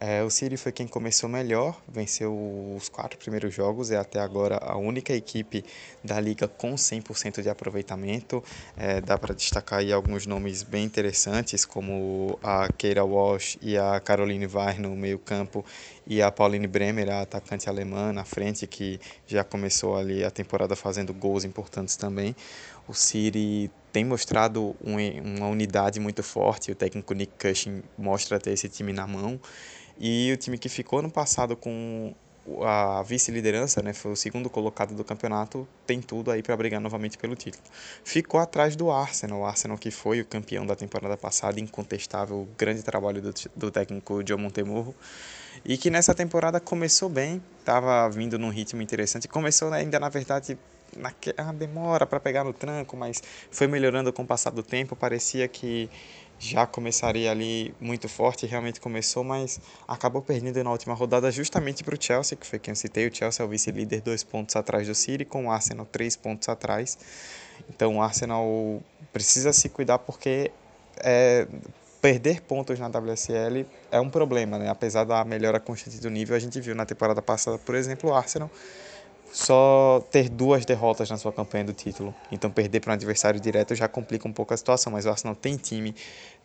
[0.00, 2.34] É, o City foi quem começou melhor, venceu
[2.76, 5.64] os quatro primeiros jogos, é até agora a única equipe
[6.02, 8.42] da liga com 100% de aproveitamento.
[8.76, 14.00] É, dá para destacar aí alguns nomes bem interessantes, como a Keira Walsh e a
[14.00, 15.64] Caroline Weir no meio-campo,
[16.06, 20.74] e a Pauline Bremer, a atacante alemã, na frente, que já começou ali a temporada
[20.74, 22.34] fazendo gols importantes também.
[22.86, 24.96] O City tem mostrado um,
[25.36, 29.40] uma unidade muito forte, o técnico Nick Cushing mostra ter esse time na mão.
[29.98, 32.14] E o time que ficou no passado com
[32.62, 37.16] a vice-liderança, né, foi o segundo colocado do campeonato, tem tudo aí para brigar novamente
[37.16, 37.64] pelo título.
[38.04, 42.82] Ficou atrás do Arsenal, o Arsenal que foi o campeão da temporada passada, incontestável, grande
[42.82, 44.94] trabalho do, do técnico John Montemurro,
[45.64, 50.58] e que nessa temporada começou bem, estava vindo num ritmo interessante, começou ainda na verdade
[50.96, 55.48] naquela demora para pegar no tranco, mas foi melhorando com o passar do tempo, parecia
[55.48, 55.88] que
[56.44, 61.94] já começaria ali muito forte, realmente começou, mas acabou perdendo na última rodada justamente para
[61.94, 63.08] o Chelsea, que foi quem eu citei.
[63.08, 66.48] O Chelsea é o vice-líder, dois pontos atrás do City, com o Arsenal três pontos
[66.50, 66.98] atrás.
[67.68, 70.50] Então o Arsenal precisa se cuidar porque
[70.98, 71.46] é,
[72.02, 74.68] perder pontos na WSL é um problema, né?
[74.68, 78.14] Apesar da melhora constante do nível, a gente viu na temporada passada, por exemplo, o
[78.14, 78.50] Arsenal
[79.34, 82.14] só ter duas derrotas na sua campanha do título.
[82.30, 85.34] Então perder para um adversário direto já complica um pouco a situação, mas o Arsenal
[85.34, 85.92] tem time,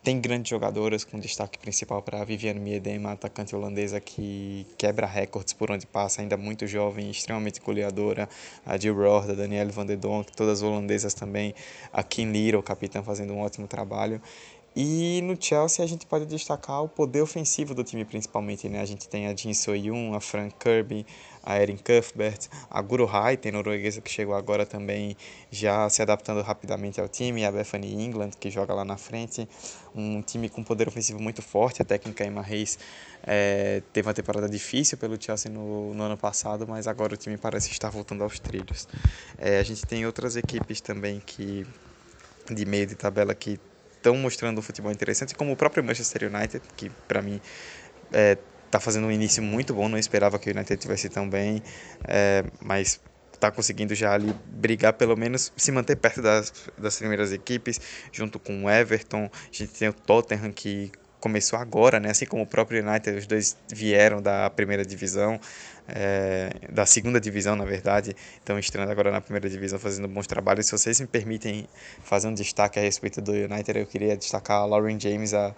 [0.04, 5.54] tem grandes jogadoras, com destaque principal para a Viviane Miedema, atacante holandesa que quebra recordes
[5.54, 8.28] por onde passa, ainda muito jovem, extremamente goleadora,
[8.65, 11.54] a Jill Rohr, a Danielle van der Donk, todas holandesas também,
[11.93, 14.19] a Kim Little, capitã, fazendo um ótimo trabalho.
[14.75, 18.82] E no Chelsea a gente pode destacar o poder ofensivo do time principalmente, né?
[18.82, 21.06] A gente tem a Jin So-yoon, a Frank Kirby,
[21.43, 25.15] a Erin Cuthbert, a Guru Haiten, norueguesa que chegou agora também
[25.52, 29.47] já se adaptando rapidamente ao time, a Bethany England que joga lá na frente,
[29.95, 32.78] um time com poder ofensivo muito forte, a técnica Emma Reis
[33.23, 37.38] é, teve uma temporada difícil pelo Chelsea no, no, ano passado, mas agora o time
[37.38, 38.88] parece estar voltando aos trilhos.
[39.38, 41.65] É, a gente tem outras equipes também que
[42.49, 43.60] de meio de tabela que
[43.95, 47.39] estão mostrando um futebol interessante, como o próprio Manchester United, que para mim
[48.12, 48.38] é,
[48.69, 51.62] está fazendo um início muito bom, não esperava que o United tivesse tão bem,
[52.08, 53.01] é, mas
[53.34, 57.79] está conseguindo já ali brigar, pelo menos se manter perto das, das primeiras equipes,
[58.12, 59.29] junto com o Everton.
[59.34, 62.12] A gente tem o Tottenham que começou agora, né?
[62.12, 65.39] assim como o próprio United, os dois vieram da primeira divisão,
[65.88, 70.67] é, da segunda divisão, na verdade, estão estreando agora na primeira divisão, fazendo bons trabalhos.
[70.67, 71.67] Se vocês me permitem
[72.03, 75.53] fazer um destaque a respeito do United, eu queria destacar a Lauren James, a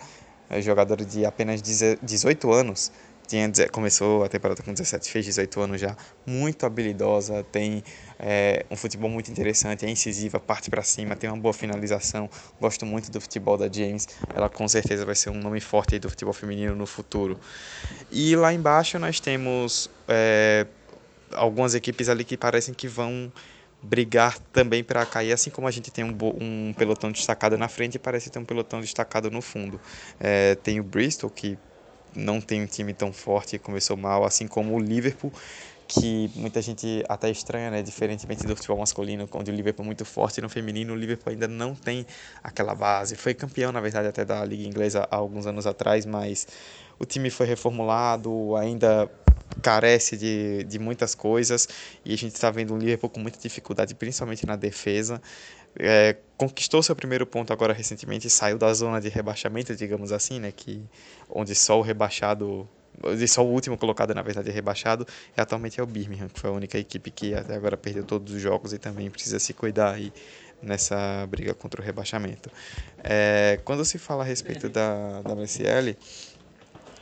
[0.52, 2.92] é jogadora de apenas 18 anos.
[3.26, 5.96] Tinha, começou a temporada com 17, fez 18 anos já.
[6.26, 7.82] Muito habilidosa, tem
[8.20, 12.30] é, um futebol muito interessante, é incisiva, parte para cima, tem uma boa finalização.
[12.60, 14.10] Gosto muito do futebol da James.
[14.36, 17.40] Ela com certeza vai ser um nome forte do futebol feminino no futuro.
[18.12, 20.68] E lá embaixo nós temos é,
[21.32, 23.32] algumas equipes ali que parecem que vão
[23.82, 27.98] brigar também para cair, assim como a gente tem um, um, pelotão destacado na frente,
[27.98, 29.80] parece ter um pelotão destacado no fundo.
[30.20, 31.58] É, tem o Bristol, que
[32.16, 35.32] não tem um time tão forte e começou mal, assim como o Liverpool,
[35.88, 37.82] que muita gente até estranha, né?
[37.82, 41.48] Diferentemente do futebol masculino, onde o Liverpool é muito forte, no feminino o Liverpool ainda
[41.48, 42.06] não tem
[42.44, 43.16] aquela base.
[43.16, 46.48] Foi campeão, na verdade, até da Liga Inglesa há alguns anos atrás, mas
[47.00, 49.10] o time foi reformulado, ainda
[49.62, 51.68] carece de, de muitas coisas
[52.06, 55.22] e a gente está vendo um Liverpool com muita dificuldade, principalmente na defesa.
[55.76, 60.52] É, conquistou seu primeiro ponto agora recentemente saiu da zona de rebaixamento, digamos assim, né,
[60.52, 60.84] que
[61.30, 62.68] onde só o rebaixado,
[63.04, 66.40] onde só o último colocado na verdade é rebaixado, e atualmente é o Birmingham, que
[66.40, 69.54] foi a única equipe que até agora perdeu todos os jogos e também precisa se
[69.54, 70.12] cuidar aí
[70.62, 72.52] nessa briga contra o rebaixamento.
[73.04, 75.98] É, quando se fala a respeito da, da WSL,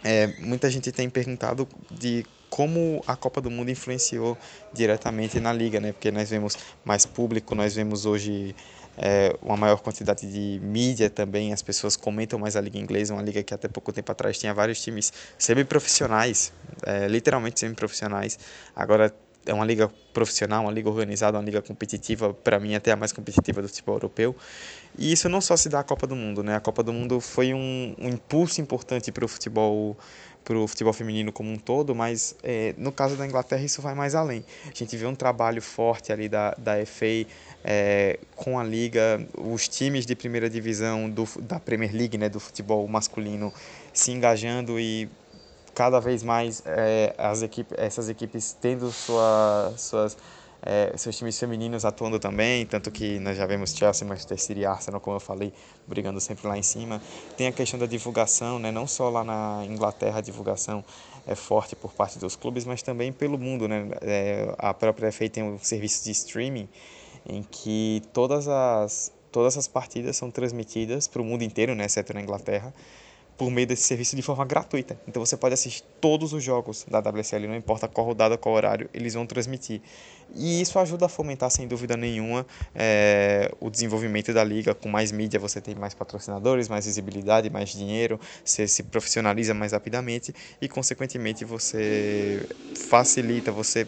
[0.03, 4.37] é, muita gente tem perguntado de como a Copa do Mundo influenciou
[4.73, 5.91] diretamente na liga, né?
[5.91, 8.55] Porque nós vemos mais público, nós vemos hoje
[8.97, 13.23] é, uma maior quantidade de mídia também, as pessoas comentam mais a liga inglesa, uma
[13.23, 16.51] liga que até pouco tempo atrás tinha vários times semi-profissionais,
[16.85, 18.37] é, literalmente semi-profissionais.
[18.75, 19.13] Agora
[19.45, 23.11] é uma liga profissional, uma liga organizada, uma liga competitiva, para mim até a mais
[23.11, 24.35] competitiva do futebol europeu.
[24.97, 26.55] E isso não só se dá à Copa do Mundo, né?
[26.55, 29.97] A Copa do Mundo foi um, um impulso importante para o futebol
[30.43, 33.93] para o futebol feminino como um todo, mas é, no caso da Inglaterra isso vai
[33.93, 34.43] mais além.
[34.65, 37.27] A gente vê um trabalho forte ali da, da FA
[37.63, 42.39] é, com a liga, os times de primeira divisão do, da Premier League, né, do
[42.39, 43.53] futebol masculino,
[43.93, 45.09] se engajando e
[45.75, 50.17] cada vez mais é, as equipes, essas equipes tendo sua, suas
[50.61, 54.65] é, seus times femininos atuando também, tanto que nós já vemos Chelsea, Manchester City e
[54.65, 55.53] Arsenal, como eu falei,
[55.87, 57.01] brigando sempre lá em cima.
[57.37, 58.71] Tem a questão da divulgação, né?
[58.71, 60.83] não só lá na Inglaterra a divulgação
[61.25, 63.67] é forte por parte dos clubes, mas também pelo mundo.
[63.67, 63.89] Né?
[64.01, 66.67] É, a própria FA tem um serviço de streaming
[67.25, 71.85] em que todas as, todas as partidas são transmitidas para o mundo inteiro, né?
[71.85, 72.73] exceto na Inglaterra,
[73.37, 74.99] por meio desse serviço de forma gratuita.
[75.07, 78.89] Então você pode assistir todos os jogos da WSL, não importa qual rodada, qual horário,
[78.93, 79.81] eles vão transmitir.
[80.31, 84.75] E isso ajuda a fomentar, sem dúvida nenhuma, é, o desenvolvimento da liga.
[84.75, 89.71] Com mais mídia, você tem mais patrocinadores, mais visibilidade, mais dinheiro, você se profissionaliza mais
[89.71, 93.87] rapidamente e, consequentemente, você facilita, você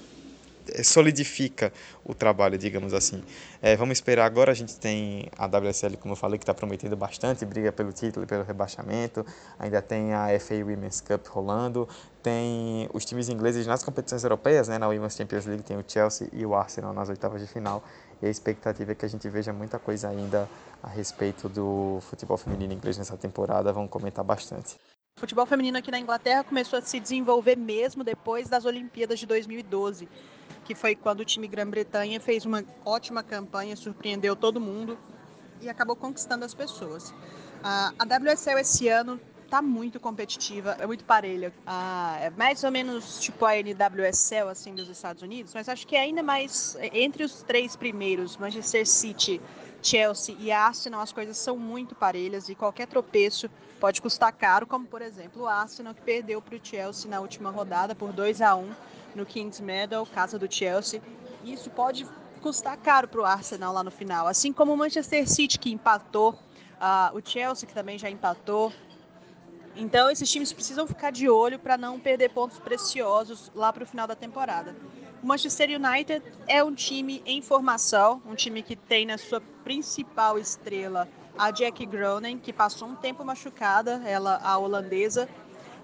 [0.83, 1.71] solidifica
[2.03, 3.23] o trabalho, digamos assim.
[3.61, 6.95] É, vamos esperar agora, a gente tem a WSL, como eu falei, que está prometendo
[6.95, 9.25] bastante, briga pelo título e pelo rebaixamento,
[9.59, 11.87] ainda tem a FA Women's Cup rolando,
[12.21, 16.27] tem os times ingleses nas competições europeias, né, na Women's Champions League tem o Chelsea
[16.31, 17.83] e o Arsenal nas oitavas de final,
[18.21, 20.47] e a expectativa é que a gente veja muita coisa ainda
[20.83, 24.75] a respeito do futebol feminino inglês nessa temporada, vamos comentar bastante.
[25.17, 29.25] O futebol feminino aqui na Inglaterra começou a se desenvolver mesmo depois das Olimpíadas de
[29.25, 30.07] 2012
[30.71, 34.97] que foi quando o time Grã-Bretanha fez uma ótima campanha, surpreendeu todo mundo
[35.59, 37.13] e acabou conquistando as pessoas.
[37.61, 39.19] a WSL esse ano
[39.51, 41.51] está muito competitiva, é muito parelha.
[42.21, 45.99] é mais ou menos tipo a NWSL assim dos Estados Unidos, mas acho que é
[45.99, 49.41] ainda mais entre os três primeiros, Manchester City,
[49.83, 54.87] Chelsea e Arsenal, as coisas são muito parelhas e qualquer tropeço pode custar caro, como
[54.87, 58.55] por exemplo o Arsenal que perdeu para o Chelsea na última rodada por 2 a
[58.55, 58.69] 1
[59.15, 61.01] no Kings Meadow, casa do Chelsea.
[61.43, 62.07] Isso pode
[62.41, 66.31] custar caro para o Arsenal lá no final, assim como o Manchester City que empatou,
[66.31, 68.71] uh, o Chelsea que também já empatou.
[69.75, 73.87] Então esses times precisam ficar de olho para não perder pontos preciosos lá para o
[73.87, 74.75] final da temporada.
[75.23, 80.37] O Manchester United é um time em formação, um time que tem na sua principal
[80.39, 81.07] estrela
[81.37, 85.29] a Jack Groningen, que passou um tempo machucada, ela a holandesa,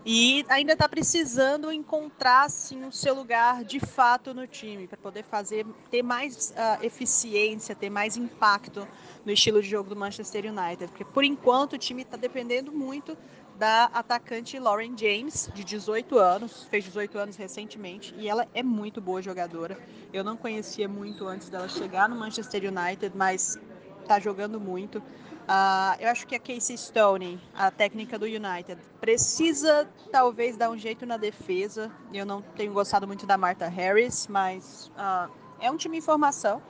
[0.10, 5.24] e ainda está precisando encontrar assim, o seu lugar de fato no time, para poder
[5.24, 8.88] fazer ter mais uh, eficiência, ter mais impacto
[9.26, 10.88] no estilo de jogo do Manchester United.
[10.92, 13.18] Porque por enquanto o time está dependendo muito
[13.58, 19.02] da atacante Lauren James, de 18 anos, fez 18 anos recentemente, e ela é muito
[19.02, 19.78] boa jogadora.
[20.14, 23.60] Eu não conhecia muito antes dela chegar no Manchester United, mas
[24.02, 25.00] está jogando muito.
[25.00, 30.78] Uh, eu acho que a Casey Stone, a técnica do United, precisa talvez dar um
[30.78, 31.92] jeito na defesa.
[32.14, 36.62] Eu não tenho gostado muito da Martha Harris, mas uh, é um time em formação.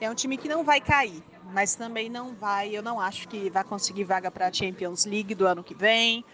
[0.00, 1.22] É um time que não vai cair,
[1.52, 2.74] mas também não vai.
[2.76, 6.24] Eu não acho que vai conseguir vaga para a Champions League do ano que vem.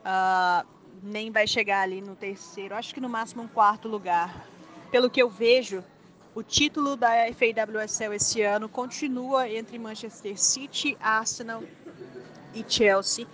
[0.00, 0.66] Uh,
[1.02, 4.46] nem vai chegar ali no terceiro, acho que no máximo um quarto lugar.
[4.90, 5.82] Pelo que eu vejo,
[6.34, 11.62] o título da FAWSL esse ano continua entre Manchester City, Arsenal
[12.54, 13.26] e Chelsea.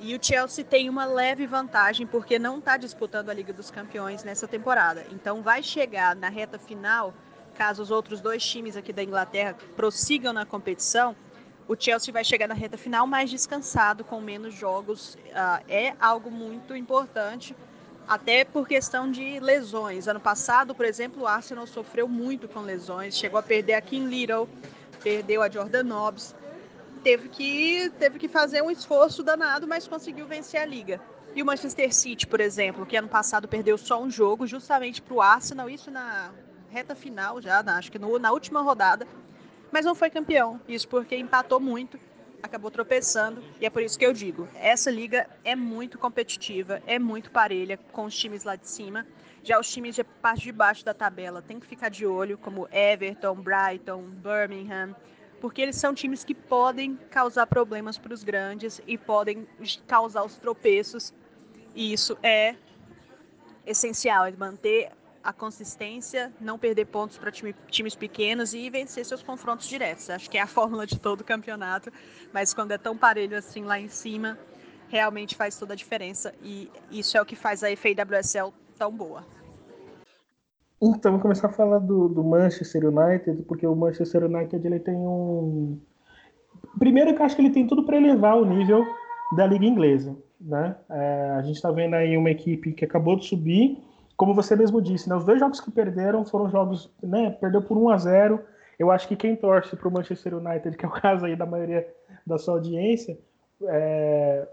[0.00, 4.24] E o Chelsea tem uma leve vantagem porque não está disputando a Liga dos Campeões
[4.24, 5.06] nessa temporada.
[5.10, 7.14] Então vai chegar na reta final,
[7.52, 11.14] caso os outros dois times aqui da Inglaterra prossigam na competição,
[11.68, 15.14] o Chelsea vai chegar na reta final mais descansado, com menos jogos.
[15.14, 17.54] Uh, é algo muito importante
[18.06, 20.08] até por questão de lesões.
[20.08, 24.06] Ano passado, por exemplo, o Arsenal sofreu muito com lesões, chegou a perder a Kim
[24.06, 24.48] Little,
[25.02, 26.34] perdeu a Jordan Nobbs,
[27.02, 31.00] teve que, teve que fazer um esforço danado, mas conseguiu vencer a liga.
[31.34, 35.14] E o Manchester City, por exemplo, que ano passado perdeu só um jogo, justamente para
[35.14, 36.30] o Arsenal, isso na
[36.72, 39.06] reta final já, na, acho que no, na última rodada,
[39.70, 40.60] mas não foi campeão.
[40.66, 41.98] Isso porque empatou muito
[42.42, 43.42] acabou tropeçando.
[43.60, 47.78] E é por isso que eu digo: essa liga é muito competitiva, é muito parelha
[47.92, 49.06] com os times lá de cima.
[49.44, 52.68] Já os times de parte de baixo da tabela tem que ficar de olho, como
[52.72, 54.94] Everton, Brighton, Birmingham,
[55.40, 59.46] porque eles são times que podem causar problemas para os grandes e podem
[59.86, 61.12] causar os tropeços.
[61.74, 62.54] E isso é
[63.66, 64.92] essencial, é manter
[65.22, 70.10] a consistência, não perder pontos para time, times pequenos e vencer seus confrontos diretos.
[70.10, 71.92] Acho que é a fórmula de todo o campeonato,
[72.32, 74.38] mas quando é tão parelho assim lá em cima,
[74.88, 79.24] realmente faz toda a diferença e isso é o que faz a FAWSL tão boa.
[80.84, 84.96] Então, vamos começar a falar do, do Manchester United, porque o Manchester United ele tem
[84.96, 85.78] um.
[86.76, 88.84] Primeiro, que eu acho que ele tem tudo para elevar o nível
[89.36, 90.16] da liga inglesa.
[90.40, 90.74] Né?
[90.90, 93.78] É, a gente está vendo aí uma equipe que acabou de subir
[94.22, 97.76] como você mesmo disse, né, os dois jogos que perderam foram jogos, né, perdeu por
[97.76, 98.40] 1 a 0.
[98.78, 101.44] Eu acho que quem torce para o Manchester United, que é o caso aí da
[101.44, 101.92] maioria
[102.24, 103.18] da sua audiência,
[103.64, 104.46] é,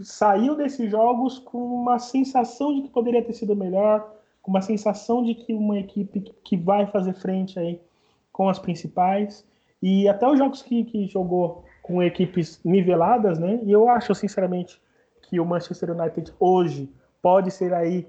[0.00, 4.10] saiu desses jogos com uma sensação de que poderia ter sido melhor,
[4.40, 7.78] com uma sensação de que uma equipe que vai fazer frente aí
[8.32, 9.46] com as principais
[9.82, 13.60] e até os jogos que, que jogou com equipes niveladas, né?
[13.64, 14.80] E eu acho, sinceramente,
[15.20, 16.90] que o Manchester United hoje
[17.20, 18.08] pode ser aí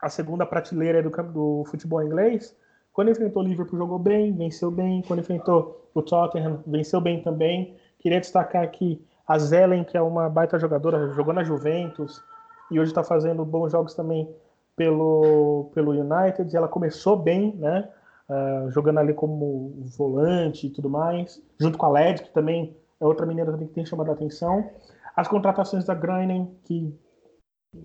[0.00, 2.56] a segunda prateleira do, do futebol inglês.
[2.92, 5.02] Quando enfrentou o Liverpool, jogou bem, venceu bem.
[5.06, 7.76] Quando enfrentou o Tottenham, venceu bem também.
[7.98, 12.22] Queria destacar aqui a Zelen, que é uma baita jogadora, jogou na Juventus
[12.70, 14.28] e hoje está fazendo bons jogos também
[14.76, 16.54] pelo, pelo United.
[16.56, 17.88] Ela começou bem, né?
[18.28, 23.04] Uh, jogando ali como volante e tudo mais, junto com a Led, que também é
[23.04, 24.68] outra menina também que tem chamado a atenção.
[25.14, 26.92] As contratações da Greinen, que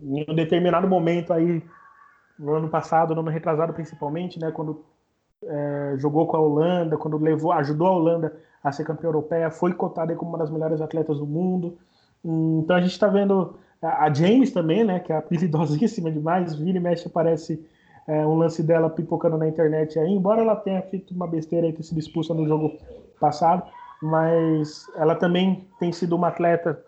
[0.01, 1.63] em um determinado momento aí,
[2.41, 4.83] no ano passado, no ano retrasado principalmente, né, quando
[5.43, 9.73] é, jogou com a Holanda, quando levou, ajudou a Holanda a ser campeã europeia, foi
[9.73, 11.77] cotada como uma das melhores atletas do mundo.
[12.23, 16.81] Então a gente está vendo a James também, né, que é apelidosíssima demais, vira e
[16.81, 17.63] mexe aparece
[18.07, 21.73] é, um lance dela pipocando na internet aí, embora ela tenha feito uma besteira e
[21.73, 22.77] ter sido expulsa no jogo
[23.19, 23.63] passado,
[24.01, 26.83] mas ela também tem sido uma atleta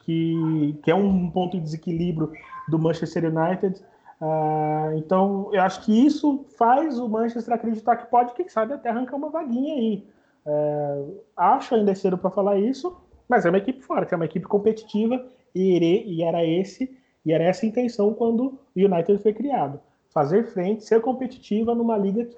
[0.00, 2.32] que, que é um ponto de desequilíbrio
[2.68, 3.82] do Manchester United.
[4.20, 8.90] Uh, então, eu acho que isso faz o Manchester acreditar que pode, quem sabe, até
[8.90, 10.06] arrancar uma vaguinha aí.
[10.44, 12.96] Uh, acho ainda cedo para falar isso,
[13.28, 17.66] mas é uma equipe forte, é uma equipe competitiva e, era esse e era essa
[17.66, 22.28] a intenção quando o United foi criado fazer frente, ser competitiva numa liga,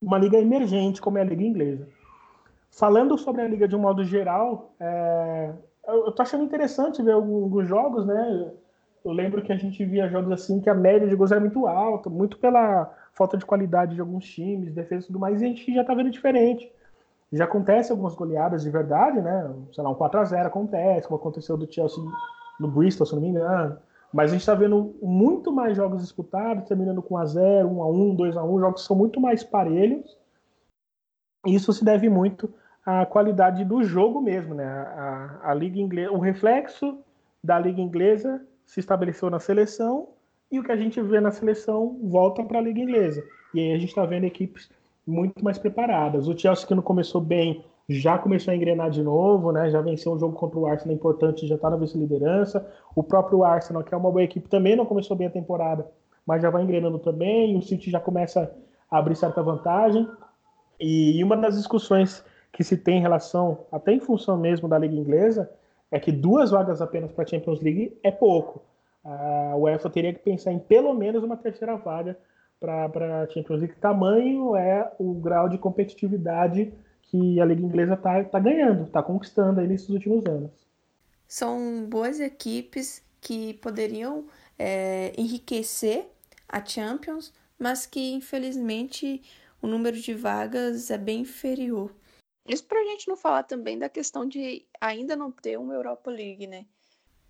[0.00, 1.88] uma liga emergente como é a liga inglesa.
[2.70, 5.52] Falando sobre a liga de um modo geral, é,
[5.88, 8.52] eu tô achando interessante ver alguns jogos, né?
[9.04, 11.66] Eu lembro que a gente via jogos assim que a média de gols era muito
[11.66, 15.48] alta, muito pela falta de qualidade de alguns times, defesa e tudo mais, e a
[15.48, 16.70] gente já tá vendo diferente.
[17.32, 19.54] Já acontece algumas goleadas de verdade, né?
[19.72, 22.02] Sei lá, um 4x0 acontece, como aconteceu do Chelsea
[22.58, 23.78] no Bristol, se não me engano.
[24.12, 28.82] Mas a gente está vendo muito mais jogos disputados, terminando com 1x0, 1x1, 2x1, jogos
[28.82, 30.18] que são muito mais parelhos.
[31.46, 32.52] Isso se deve muito
[32.84, 34.64] à qualidade do jogo mesmo, né?
[34.66, 36.98] A, a, a Liga Inglesa, o reflexo
[37.42, 40.10] da Liga Inglesa se estabeleceu na seleção
[40.48, 43.20] e o que a gente vê na seleção volta para a Liga Inglesa.
[43.52, 44.70] E aí a gente está vendo equipes
[45.04, 46.28] muito mais preparadas.
[46.28, 49.68] O Chelsea que não começou bem já começou a engrenar de novo, né?
[49.70, 52.64] Já venceu um jogo contra o Arsenal importante, já está na vice-liderança.
[52.94, 55.90] O próprio Arsenal, que é uma boa equipe, também não começou bem a temporada,
[56.24, 57.58] mas já vai engrenando também.
[57.58, 58.54] O City já começa
[58.88, 60.08] a abrir certa vantagem.
[60.78, 64.94] E uma das discussões que se tem em relação, até em função mesmo da Liga
[64.94, 65.50] Inglesa,
[65.90, 68.62] é que duas vagas apenas para a Champions League é pouco.
[69.04, 72.16] A UEFA teria que pensar em pelo menos uma terceira vaga
[72.60, 73.76] para a Champions League.
[73.80, 76.72] Tamanho é o grau de competitividade
[77.02, 80.50] que a Liga Inglesa está tá ganhando, está conquistando aí nesses últimos anos.
[81.26, 84.24] São boas equipes que poderiam
[84.58, 86.08] é, enriquecer
[86.48, 89.22] a Champions, mas que infelizmente
[89.62, 91.92] o número de vagas é bem inferior.
[92.50, 96.10] Isso para a gente não falar também da questão de ainda não ter uma Europa
[96.10, 96.66] League, né?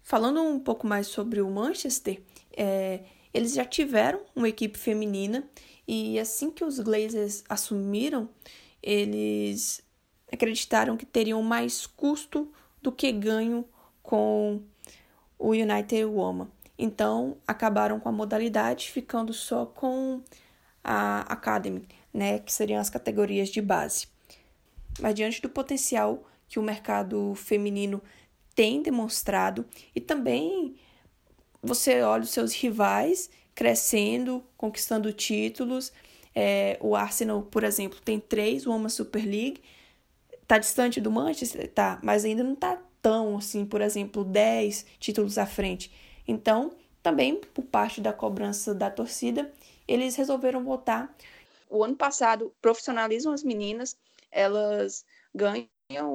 [0.02, 2.22] Falando um pouco mais sobre o Manchester,
[2.56, 3.04] é,
[3.34, 5.46] eles já tiveram uma equipe feminina
[5.86, 8.30] e assim que os Glazers assumiram,
[8.82, 9.82] eles
[10.32, 12.50] acreditaram que teriam mais custo
[12.80, 13.68] do que ganho
[14.02, 14.62] com
[15.38, 16.48] o United Woman.
[16.78, 20.22] Então, acabaram com a modalidade, ficando só com
[20.82, 24.08] a Academy, né, que seriam as categorias de base.
[24.98, 28.02] Mas diante do potencial que o mercado feminino
[28.54, 29.64] tem demonstrado
[29.94, 30.74] e também
[31.62, 35.92] você olha os seus rivais crescendo, conquistando títulos,
[36.34, 39.62] é, o Arsenal, por exemplo, tem três Women's Super League.
[40.46, 41.68] Tá distante do Manchester?
[41.68, 45.92] Tá, mas ainda não tá tão assim, por exemplo, 10 títulos à frente.
[46.26, 46.72] Então,
[47.02, 49.52] também por parte da cobrança da torcida,
[49.86, 51.14] eles resolveram votar.
[51.68, 53.96] O ano passado profissionalizam as meninas,
[54.30, 55.04] elas
[55.34, 55.68] ganham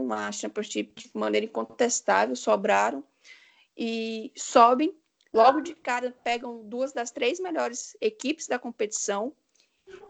[0.03, 3.03] uma Championship de maneira incontestável, sobraram
[3.77, 4.95] e sobem.
[5.33, 9.33] Logo de cara, pegam duas das três melhores equipes da competição,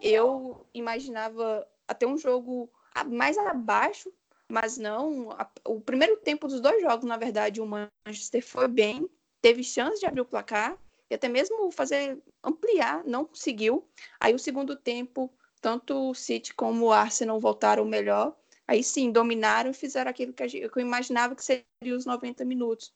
[0.00, 2.70] eu imaginava até um jogo
[3.06, 4.12] mais abaixo,
[4.48, 5.28] mas não.
[5.64, 9.08] o primeiro tempo dos dois jogos, na verdade, o Manchester foi bem,
[9.40, 10.78] teve chance de abrir o placar
[11.10, 13.88] e até mesmo fazer ampliar, não conseguiu.
[14.20, 15.32] Aí o segundo tempo,
[15.66, 18.36] tanto o City como o Arsenal voltaram melhor.
[18.68, 22.44] Aí sim, dominaram e fizeram aquilo que, gente, que eu imaginava que seria os 90
[22.44, 22.94] minutos.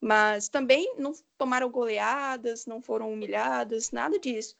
[0.00, 4.56] Mas também não tomaram goleadas, não foram humilhadas, nada disso.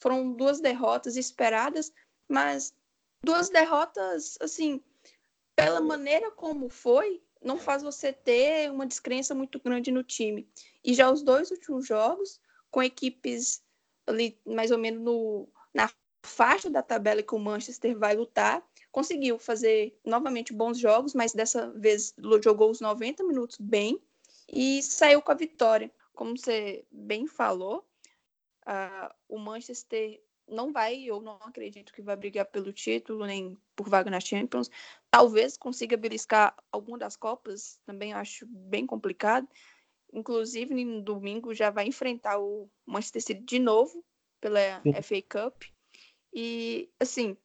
[0.00, 1.92] Foram duas derrotas esperadas,
[2.28, 2.74] mas
[3.22, 4.82] duas derrotas, assim,
[5.54, 10.48] pela maneira como foi, não faz você ter uma descrença muito grande no time.
[10.82, 12.40] E já os dois últimos jogos,
[12.72, 13.62] com equipes
[14.04, 15.88] ali mais ou menos no, na
[16.26, 21.70] faixa da tabela que o Manchester vai lutar, conseguiu fazer novamente bons jogos, mas dessa
[21.72, 24.00] vez jogou os 90 minutos bem
[24.48, 25.90] e saiu com a vitória.
[26.14, 27.84] Como você bem falou,
[28.66, 33.88] uh, o Manchester não vai, eu não acredito que vai brigar pelo título, nem por
[33.88, 34.70] vaga na Champions.
[35.10, 39.48] Talvez consiga beliscar alguma das Copas, também acho bem complicado.
[40.12, 44.04] Inclusive, no domingo já vai enfrentar o Manchester City de novo
[44.40, 44.92] pela Sim.
[45.02, 45.73] FA Cup.
[46.34, 47.36] E, assim,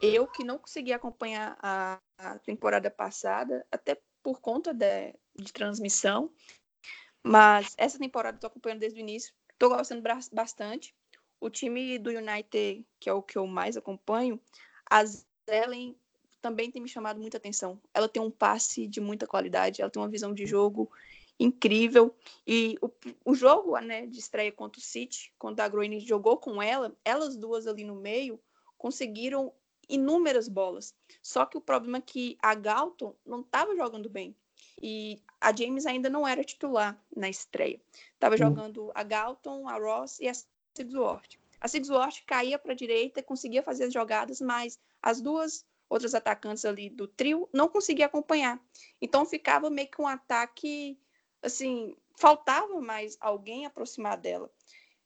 [0.00, 6.32] eu que não consegui acompanhar a, a temporada passada, até por conta de, de transmissão,
[7.22, 10.02] mas essa temporada estou acompanhando desde o início, estou gostando
[10.32, 10.94] bastante.
[11.40, 14.40] O time do United, que é o que eu mais acompanho,
[14.90, 15.04] a
[15.48, 15.96] Zelen
[16.40, 17.80] também tem me chamado muita atenção.
[17.92, 20.90] Ela tem um passe de muita qualidade, ela tem uma visão de jogo
[21.38, 22.14] incrível.
[22.46, 22.90] E o,
[23.24, 27.36] o jogo né, de estreia contra o City, quando a Groening jogou com ela, elas
[27.36, 28.40] duas ali no meio
[28.78, 29.52] conseguiram
[29.88, 30.94] inúmeras bolas.
[31.22, 34.34] Só que o problema é que a Galton não estava jogando bem.
[34.80, 37.80] E a James ainda não era titular na estreia.
[38.14, 40.32] Estava jogando a Galton, a Ross e a
[40.74, 41.38] Sigsworth.
[41.60, 46.64] A Sigsworth caía para a direita, conseguia fazer as jogadas, mas as duas outras atacantes
[46.64, 48.60] ali do trio não conseguia acompanhar.
[49.00, 50.98] Então ficava meio que um ataque
[51.46, 54.50] assim, faltava mais alguém aproximar dela.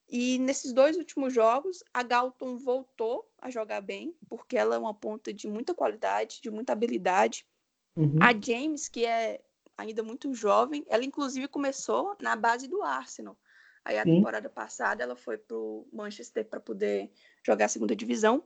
[0.08, 4.92] E nesses dois últimos jogos, a Galton voltou a jogar bem, porque ela é uma
[4.92, 7.46] ponta de muita qualidade, de muita habilidade.
[7.94, 8.18] Uhum.
[8.20, 9.40] A James, que é
[9.78, 13.38] ainda muito jovem, ela inclusive começou na base do Arsenal.
[13.84, 14.16] Aí a Sim.
[14.16, 17.10] temporada passada ela foi para o Manchester para poder
[17.46, 18.44] jogar a segunda divisão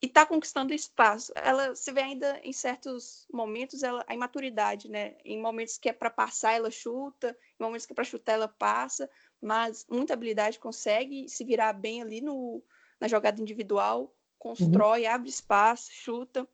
[0.00, 1.32] e está conquistando espaço.
[1.34, 5.14] Ela se vê ainda em certos momentos ela, a imaturidade, né?
[5.24, 8.48] Em momentos que é para passar ela chuta, em momentos que é para chutar ela
[8.48, 12.62] passa, mas muita habilidade consegue se virar bem ali no,
[13.00, 15.10] na jogada individual, constrói, uhum.
[15.10, 16.46] abre espaço, chuta.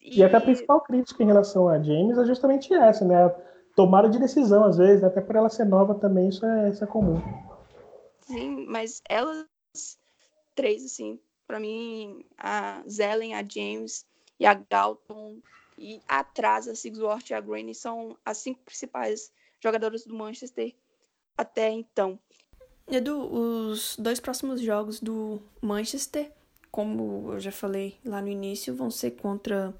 [0.00, 0.20] E...
[0.20, 3.28] e até a principal crítica em relação a James é justamente essa, né?
[3.74, 6.86] tomada de decisão, às vezes, até por ela ser nova também, isso é, isso é
[6.86, 7.20] comum.
[8.20, 9.46] Sim, mas elas
[10.54, 14.06] três, assim, para mim, a Zelen, a James
[14.38, 15.40] e a Galton,
[15.78, 20.74] e atrás a Sigsworth e a Granny são as cinco principais jogadoras do Manchester
[21.36, 22.18] até então.
[22.88, 26.32] Edu, os dois próximos jogos do Manchester,
[26.70, 29.74] como eu já falei lá no início, vão ser contra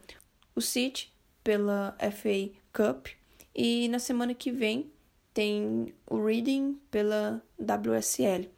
[0.54, 3.08] o City pela FA Cup
[3.54, 4.90] e na semana que vem
[5.34, 8.48] tem o Reading pela WSL.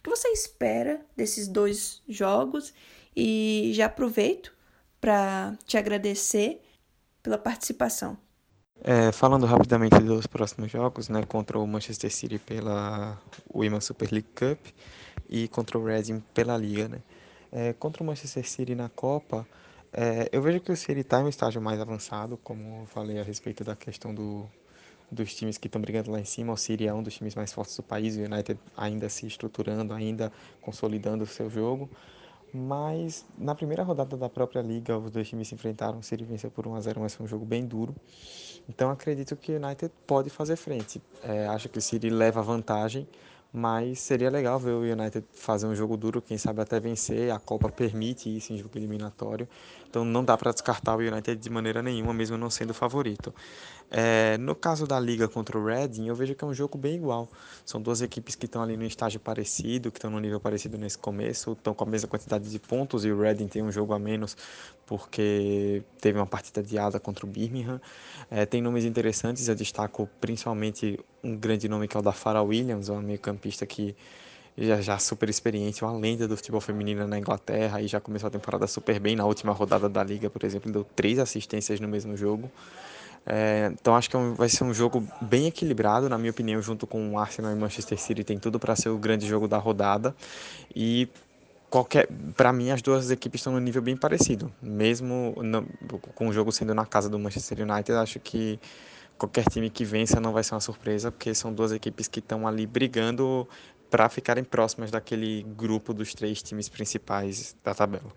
[0.00, 2.72] O que você espera desses dois jogos?
[3.14, 4.52] E já aproveito
[5.00, 6.62] para te agradecer
[7.22, 8.16] pela participação.
[8.82, 13.20] É, falando rapidamente dos próximos jogos, né, contra o Manchester City pela
[13.54, 14.58] Women's Super League Cup
[15.28, 17.02] e contra o Reading pela Liga, né.
[17.52, 19.46] É, contra o Manchester City na Copa,
[19.92, 23.20] é, eu vejo que o City está em um estágio mais avançado, como eu falei
[23.20, 24.48] a respeito da questão do,
[25.10, 26.52] dos times que estão brigando lá em cima.
[26.52, 29.92] O City é um dos times mais fortes do país, o United ainda se estruturando,
[29.92, 31.90] ainda consolidando o seu jogo.
[32.52, 35.98] Mas na primeira rodada da própria liga, os dois times se enfrentaram.
[35.98, 37.94] O City venceu por 1 a 0 mas foi um jogo bem duro.
[38.68, 41.00] Então acredito que o United pode fazer frente.
[41.22, 43.06] É, acho que o City leva vantagem,
[43.52, 47.32] mas seria legal ver o United fazer um jogo duro, quem sabe até vencer.
[47.32, 49.48] A Copa permite isso em jogo eliminatório,
[49.90, 53.34] então não dá para descartar o United de maneira nenhuma, mesmo não sendo favorito.
[53.90, 56.94] É, no caso da liga contra o Reading, eu vejo que é um jogo bem
[56.94, 57.28] igual.
[57.66, 60.96] São duas equipes que estão ali no estágio parecido, que estão no nível parecido nesse
[60.96, 63.98] começo, estão com a mesma quantidade de pontos e o Reading tem um jogo a
[63.98, 64.36] menos
[64.86, 67.80] porque teve uma partida adiada contra o Birmingham.
[68.30, 72.42] É, tem nomes interessantes, eu destaco principalmente um grande nome que é o da Farah
[72.42, 73.96] Williams, uma meio-campista que
[74.66, 78.30] já, já super experiente, uma lenda do futebol feminino na Inglaterra e já começou a
[78.30, 79.16] temporada super bem.
[79.16, 82.50] Na última rodada da liga, por exemplo, deu três assistências no mesmo jogo.
[83.26, 86.86] É, então acho que é vai ser um jogo bem equilibrado, na minha opinião, junto
[86.86, 90.14] com o Arsenal e Manchester City tem tudo para ser o grande jogo da rodada
[90.74, 91.06] e
[91.68, 95.66] qualquer, para mim as duas equipes estão no nível bem parecido, mesmo no,
[96.14, 98.58] com o jogo sendo na casa do Manchester United, acho que
[99.18, 102.48] qualquer time que vença não vai ser uma surpresa, porque são duas equipes que estão
[102.48, 103.46] ali brigando
[103.90, 108.10] para ficarem próximas daquele grupo dos três times principais da tabela.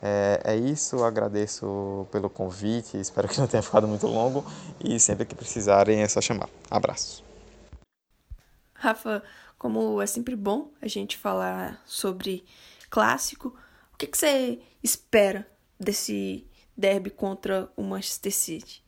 [0.00, 4.44] É, é isso, agradeço pelo convite, espero que não tenha ficado muito longo
[4.82, 6.48] e sempre que precisarem é só chamar.
[6.70, 7.24] Abraço.
[8.74, 9.22] Rafa,
[9.58, 12.44] como é sempre bom a gente falar sobre
[12.90, 13.56] clássico,
[13.92, 15.46] o que, que você espera
[15.80, 18.84] desse derby contra o Manchester City?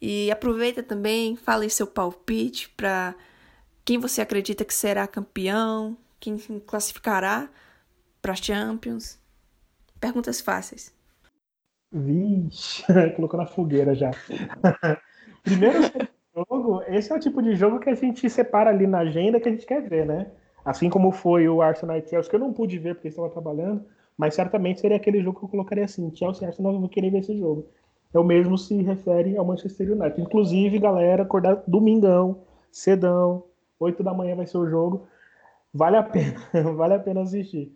[0.00, 3.14] E aproveita também, fala aí seu palpite para
[3.86, 7.48] quem você acredita que será campeão, quem classificará
[8.20, 9.16] para Champions.
[10.00, 10.92] Perguntas fáceis.
[11.92, 12.82] Vixe,
[13.14, 14.10] colocou na fogueira já.
[15.44, 15.78] Primeiro
[16.34, 19.48] jogo, esse é o tipo de jogo que a gente separa ali na agenda que
[19.48, 20.32] a gente quer ver, né?
[20.64, 23.86] Assim como foi o Arsenal e Chelsea, que eu não pude ver porque estava trabalhando,
[24.18, 27.10] mas certamente seria aquele jogo que eu colocaria assim: Chelsea e Arsenal, eu vou querer
[27.10, 27.68] ver esse jogo.
[28.12, 30.20] É o mesmo se refere ao Manchester United.
[30.20, 33.44] Inclusive, galera, acordar domingão, cedão,
[33.78, 35.06] 8 da manhã vai ser o jogo.
[35.72, 36.40] Vale a pena,
[36.76, 37.72] vale a pena assistir.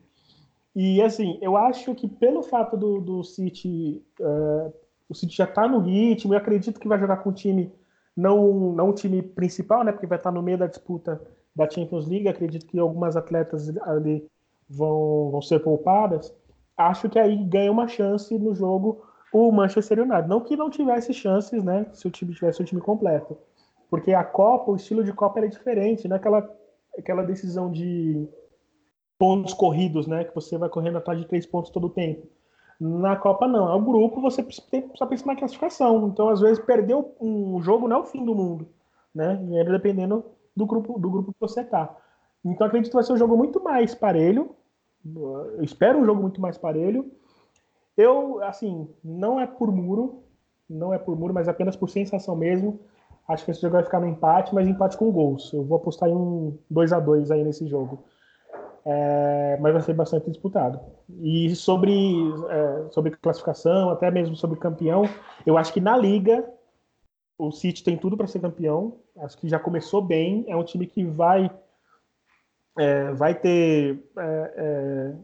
[0.75, 4.73] E assim, eu acho que pelo fato do, do City, uh,
[5.09, 7.73] o City já tá no ritmo, eu acredito que vai jogar com o time,
[8.17, 9.93] não, não o time principal, né?
[9.93, 11.21] Porque vai estar tá no meio da disputa
[11.55, 12.29] da Champions League.
[12.29, 14.27] Acredito que algumas atletas ali
[14.69, 16.33] vão, vão ser poupadas.
[16.77, 20.29] Acho que aí ganha uma chance no jogo o Manchester United.
[20.29, 21.87] Não que não tivesse chances, né?
[21.93, 23.37] Se o time tivesse o time completo.
[23.91, 26.17] Porque a Copa, o estilo de Copa era diferente, né?
[26.17, 26.49] Aquela,
[26.97, 28.29] aquela decisão de
[29.19, 30.25] pontos corridos, né?
[30.25, 32.27] Que você vai correndo atrás de três pontos todo o tempo.
[32.81, 33.71] Na Copa, não.
[33.71, 34.47] É o grupo, você
[34.95, 36.09] só pensa na classificação.
[36.09, 38.69] Então, às vezes, perder um jogo não é o fim do mundo,
[39.15, 39.45] né?
[39.51, 40.25] E era dependendo
[40.57, 41.95] do grupo, do grupo que você tá.
[42.45, 44.55] Então, acredito que vai ser um jogo muito mais parelho.
[45.05, 47.11] Eu espero um jogo muito mais parelho.
[47.97, 50.23] Eu, assim, não é por muro,
[50.69, 52.81] não é por muro, mas apenas por sensação mesmo.
[53.31, 55.53] Acho que esse jogo vai ficar no empate, mas empate com gols.
[55.53, 58.03] Eu vou apostar em um 2 a 2 aí nesse jogo.
[58.85, 60.81] É, mas vai ser bastante disputado.
[61.23, 61.93] E sobre,
[62.49, 65.05] é, sobre classificação, até mesmo sobre campeão,
[65.47, 66.45] eu acho que na liga
[67.39, 68.97] o City tem tudo para ser campeão.
[69.19, 70.45] Acho que já começou bem.
[70.49, 71.51] É um time que vai
[72.77, 75.15] é, vai ter é, é,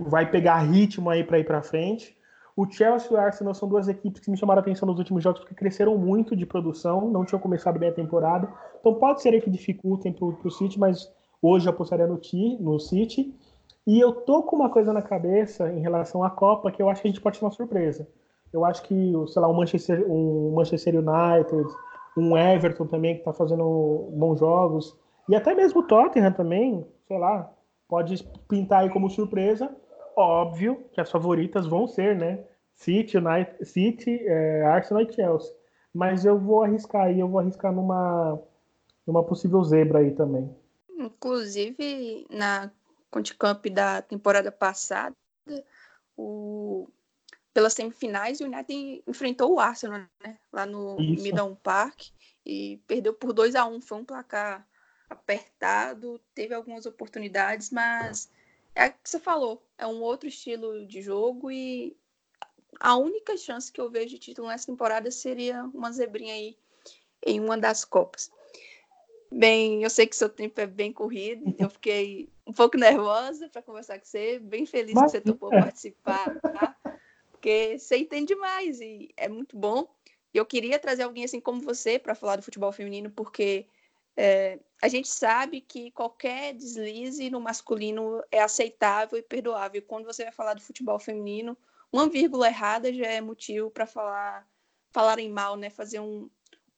[0.00, 2.16] vai pegar ritmo aí para ir para frente.
[2.56, 5.22] O Chelsea e o Arsenal são duas equipes que me chamaram a atenção nos últimos
[5.22, 8.48] jogos porque cresceram muito de produção, não tinham começado bem a temporada.
[8.78, 12.20] Então pode ser que dificultem para o City, mas hoje eu apostaria no,
[12.60, 13.34] no City.
[13.86, 17.02] E eu tô com uma coisa na cabeça em relação à Copa que eu acho
[17.02, 18.08] que a gente pode ter uma surpresa.
[18.52, 21.68] Eu acho que, sei lá, um Manchester, um Manchester United,
[22.16, 24.96] um Everton também que está fazendo bons jogos,
[25.28, 27.50] e até mesmo o Tottenham também, sei lá,
[27.88, 29.74] pode pintar aí como surpresa.
[30.16, 32.44] Óbvio que as favoritas vão ser, né?
[32.74, 35.52] City, United, City, é, Arsenal e Chelsea.
[35.92, 38.40] Mas eu vou arriscar aí, eu vou arriscar numa,
[39.06, 40.54] numa possível zebra aí também.
[40.90, 42.70] Inclusive, na
[43.10, 45.14] Conte Camp da temporada passada,
[46.16, 46.88] o,
[47.52, 50.38] pelas semifinais, o United enfrentou o Arsenal, né?
[50.52, 52.08] Lá no Midland Park
[52.44, 53.80] e perdeu por 2 a 1 um.
[53.80, 54.66] Foi um placar
[55.08, 58.28] apertado, teve algumas oportunidades, mas
[58.74, 61.96] é o que você falou, é um outro estilo de jogo e
[62.80, 66.56] a única chance que eu vejo de título nessa temporada seria uma zebrinha aí
[67.24, 68.30] em uma das Copas.
[69.30, 73.48] Bem, eu sei que seu tempo é bem corrido, então eu fiquei um pouco nervosa
[73.48, 76.76] para conversar com você, bem feliz Mas, que você topou participar, tá?
[77.32, 79.86] porque você entende demais e é muito bom.
[80.32, 83.66] Eu queria trazer alguém assim como você para falar do futebol feminino, porque
[84.16, 89.82] é, a gente sabe que qualquer deslize no masculino é aceitável e perdoável.
[89.82, 91.56] Quando você vai falar do futebol feminino,
[91.92, 94.46] uma vírgula errada já é motivo para falar
[94.92, 95.70] falarem mal, né?
[95.70, 96.30] Fazer um,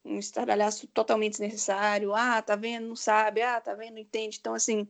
[0.05, 2.15] um estardalhaço totalmente desnecessário.
[2.15, 2.89] Ah, tá vendo?
[2.89, 3.43] Não sabe.
[3.43, 3.95] Ah, tá vendo?
[3.95, 4.39] Não entende.
[4.41, 4.89] Então, assim,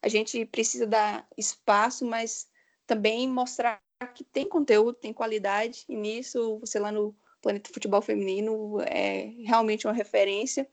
[0.00, 2.48] a gente precisa dar espaço, mas
[2.86, 3.82] também mostrar
[4.14, 5.84] que tem conteúdo, tem qualidade.
[5.88, 10.68] E nisso, você lá no Planeta Futebol Feminino é realmente uma referência.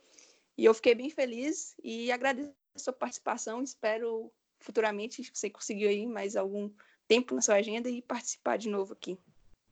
[0.58, 3.62] E eu fiquei bem feliz e agradeço a sua participação.
[3.62, 6.70] Espero futuramente você conseguiu aí mais algum
[7.08, 9.18] tempo na sua agenda e participar de novo aqui.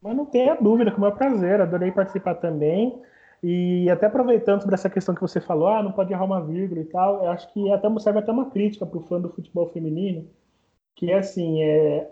[0.02, 3.02] Mas não tenha dúvida, com o prazer, adorei participar também.
[3.42, 6.82] E até aproveitando sobre essa questão que você falou, ah, não pode errar uma vírgula
[6.82, 9.68] e tal, eu acho que até serve até uma crítica para o fã do futebol
[9.70, 10.28] feminino,
[10.96, 12.10] que é assim, é,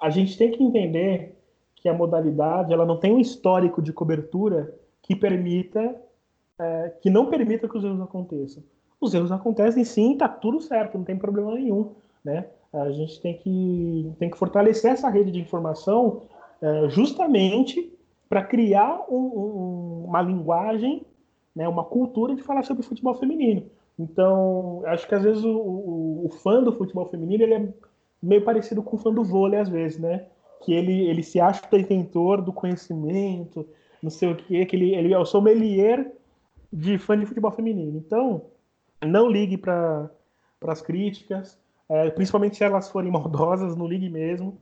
[0.00, 1.36] a gente tem que entender
[1.74, 5.94] que a modalidade ela não tem um histórico de cobertura que permita
[6.58, 8.62] é, que não permita que os erros aconteçam.
[9.00, 11.92] Os erros acontecem sim, está tudo certo, não tem problema nenhum,
[12.24, 12.46] né?
[12.72, 16.22] A gente tem que, tem que fortalecer essa rede de informação
[16.60, 17.92] é, justamente
[18.28, 21.06] para criar um, um, uma linguagem,
[21.54, 23.64] né, uma cultura de falar sobre futebol feminino.
[23.98, 27.68] Então, acho que às vezes o, o, o, fã do futebol feminino ele é
[28.22, 30.26] meio parecido com o fã do vôlei, às vezes, né?
[30.62, 33.66] Que ele, ele se acha detentor do conhecimento,
[34.02, 36.12] não sei o que, que ele, ele é o sommelier
[36.72, 37.98] de fã de futebol feminino.
[37.98, 38.46] Então,
[39.04, 40.10] não ligue para
[40.66, 41.58] as críticas,
[41.88, 44.58] é, principalmente se elas forem maldosas, não ligue mesmo.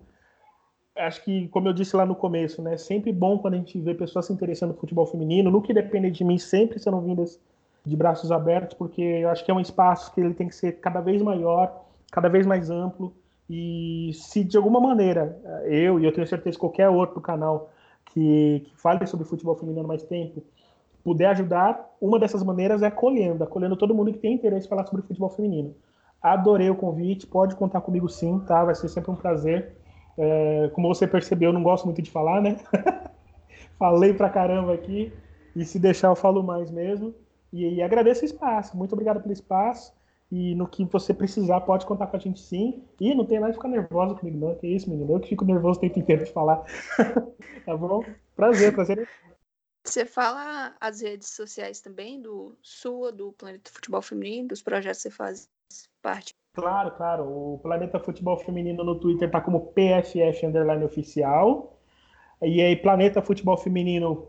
[0.96, 3.78] Acho que, como eu disse lá no começo, né, é sempre bom quando a gente
[3.78, 5.50] vê pessoas se interessando no futebol feminino.
[5.50, 7.38] No que depende de mim, sempre serão vindas
[7.84, 10.80] de braços abertos, porque eu acho que é um espaço que ele tem que ser
[10.80, 13.14] cada vez maior, cada vez mais amplo,
[13.48, 17.70] E se de alguma maneira eu e eu tenho certeza qualquer outro canal
[18.06, 20.42] que, que fale sobre futebol feminino mais tempo
[21.06, 24.84] puder ajudar, uma dessas maneiras é acolhendo, acolhendo todo mundo que tem interesse em falar
[24.86, 25.72] sobre futebol feminino.
[26.20, 28.64] Adorei o convite, pode contar comigo sim, tá?
[28.64, 29.76] Vai ser sempre um prazer.
[30.18, 32.56] É, como você percebeu, eu não gosto muito de falar, né?
[33.78, 35.12] Falei pra caramba aqui,
[35.54, 37.14] e se deixar eu falo mais mesmo.
[37.52, 39.94] E, e agradeço o espaço, muito obrigado pelo espaço.
[40.32, 42.82] E no que você precisar, pode contar com a gente sim.
[43.00, 44.56] E não tem nada de ficar nervosa comigo, não.
[44.56, 45.12] Que isso, menino.
[45.12, 46.64] Eu que fico nervoso o tempo inteiro de falar.
[47.64, 48.02] tá bom?
[48.34, 49.08] Prazer, prazer.
[49.86, 55.08] Você fala as redes sociais também do sua, do Planeta Futebol Feminino, dos projetos que
[55.08, 55.48] você faz
[56.02, 56.34] parte?
[56.54, 57.22] Claro, claro.
[57.24, 61.78] O Planeta Futebol Feminino no Twitter tá como PFF Underline Oficial.
[62.42, 64.26] E aí, Planeta Futebol Feminino,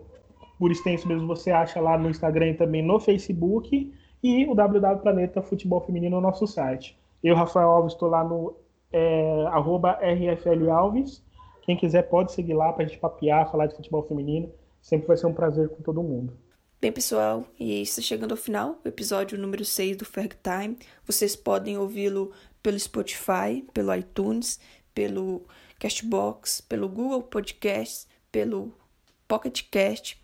[0.60, 3.92] por extenso mesmo, você acha lá no Instagram e também no Facebook.
[4.22, 6.98] E o www Planeta Futebol Feminino no nosso site.
[7.24, 8.56] Eu, Rafael Alves, estou lá no
[8.92, 11.26] é, RFL Alves.
[11.64, 14.50] Quem quiser pode seguir lá para a gente papear, falar de futebol feminino
[14.88, 16.34] sempre vai ser um prazer com todo mundo.
[16.80, 20.78] Bem, pessoal, e está chegando ao final, o episódio número 6 do Ferg Time.
[21.06, 22.32] Vocês podem ouvi-lo
[22.64, 24.62] pelo Spotify, pelo iTunes,
[24.94, 25.46] pelo
[25.78, 28.74] Castbox, pelo Google Podcasts, pelo
[29.28, 30.18] Pocket Cast.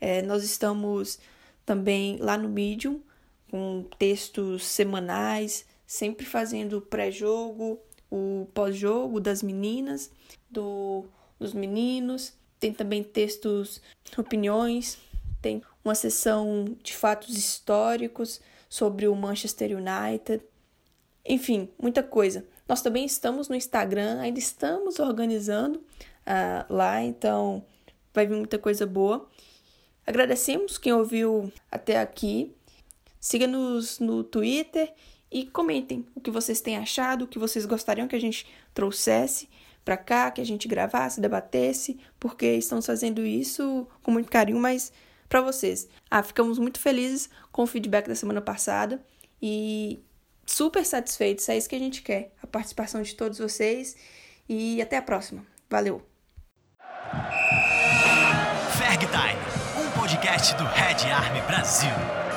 [0.00, 1.20] É, nós estamos
[1.64, 3.00] também lá no Medium,
[3.48, 7.78] com textos semanais, sempre fazendo pré-jogo,
[8.10, 10.10] o pós-jogo das meninas,
[10.50, 11.04] do,
[11.38, 13.80] dos meninos, tem também textos,
[14.16, 14.98] opiniões,
[15.40, 20.42] tem uma sessão de fatos históricos sobre o Manchester United.
[21.24, 22.44] Enfim, muita coisa.
[22.68, 27.64] Nós também estamos no Instagram, ainda estamos organizando uh, lá, então
[28.12, 29.28] vai vir muita coisa boa.
[30.06, 32.54] Agradecemos quem ouviu até aqui.
[33.20, 34.92] Siga-nos no Twitter
[35.30, 39.48] e comentem o que vocês têm achado, o que vocês gostariam que a gente trouxesse
[39.88, 44.92] para cá, que a gente gravasse, debatesse, porque estamos fazendo isso com muito carinho, mas
[45.30, 45.88] para vocês.
[46.10, 49.02] Ah, ficamos muito felizes com o feedback da semana passada
[49.40, 50.04] e
[50.44, 53.96] super satisfeitos, é isso que a gente quer, a participação de todos vocês
[54.46, 55.42] e até a próxima.
[55.70, 56.02] Valeu.
[58.76, 59.06] Ferg
[59.80, 62.27] um podcast do Red Army Brasil.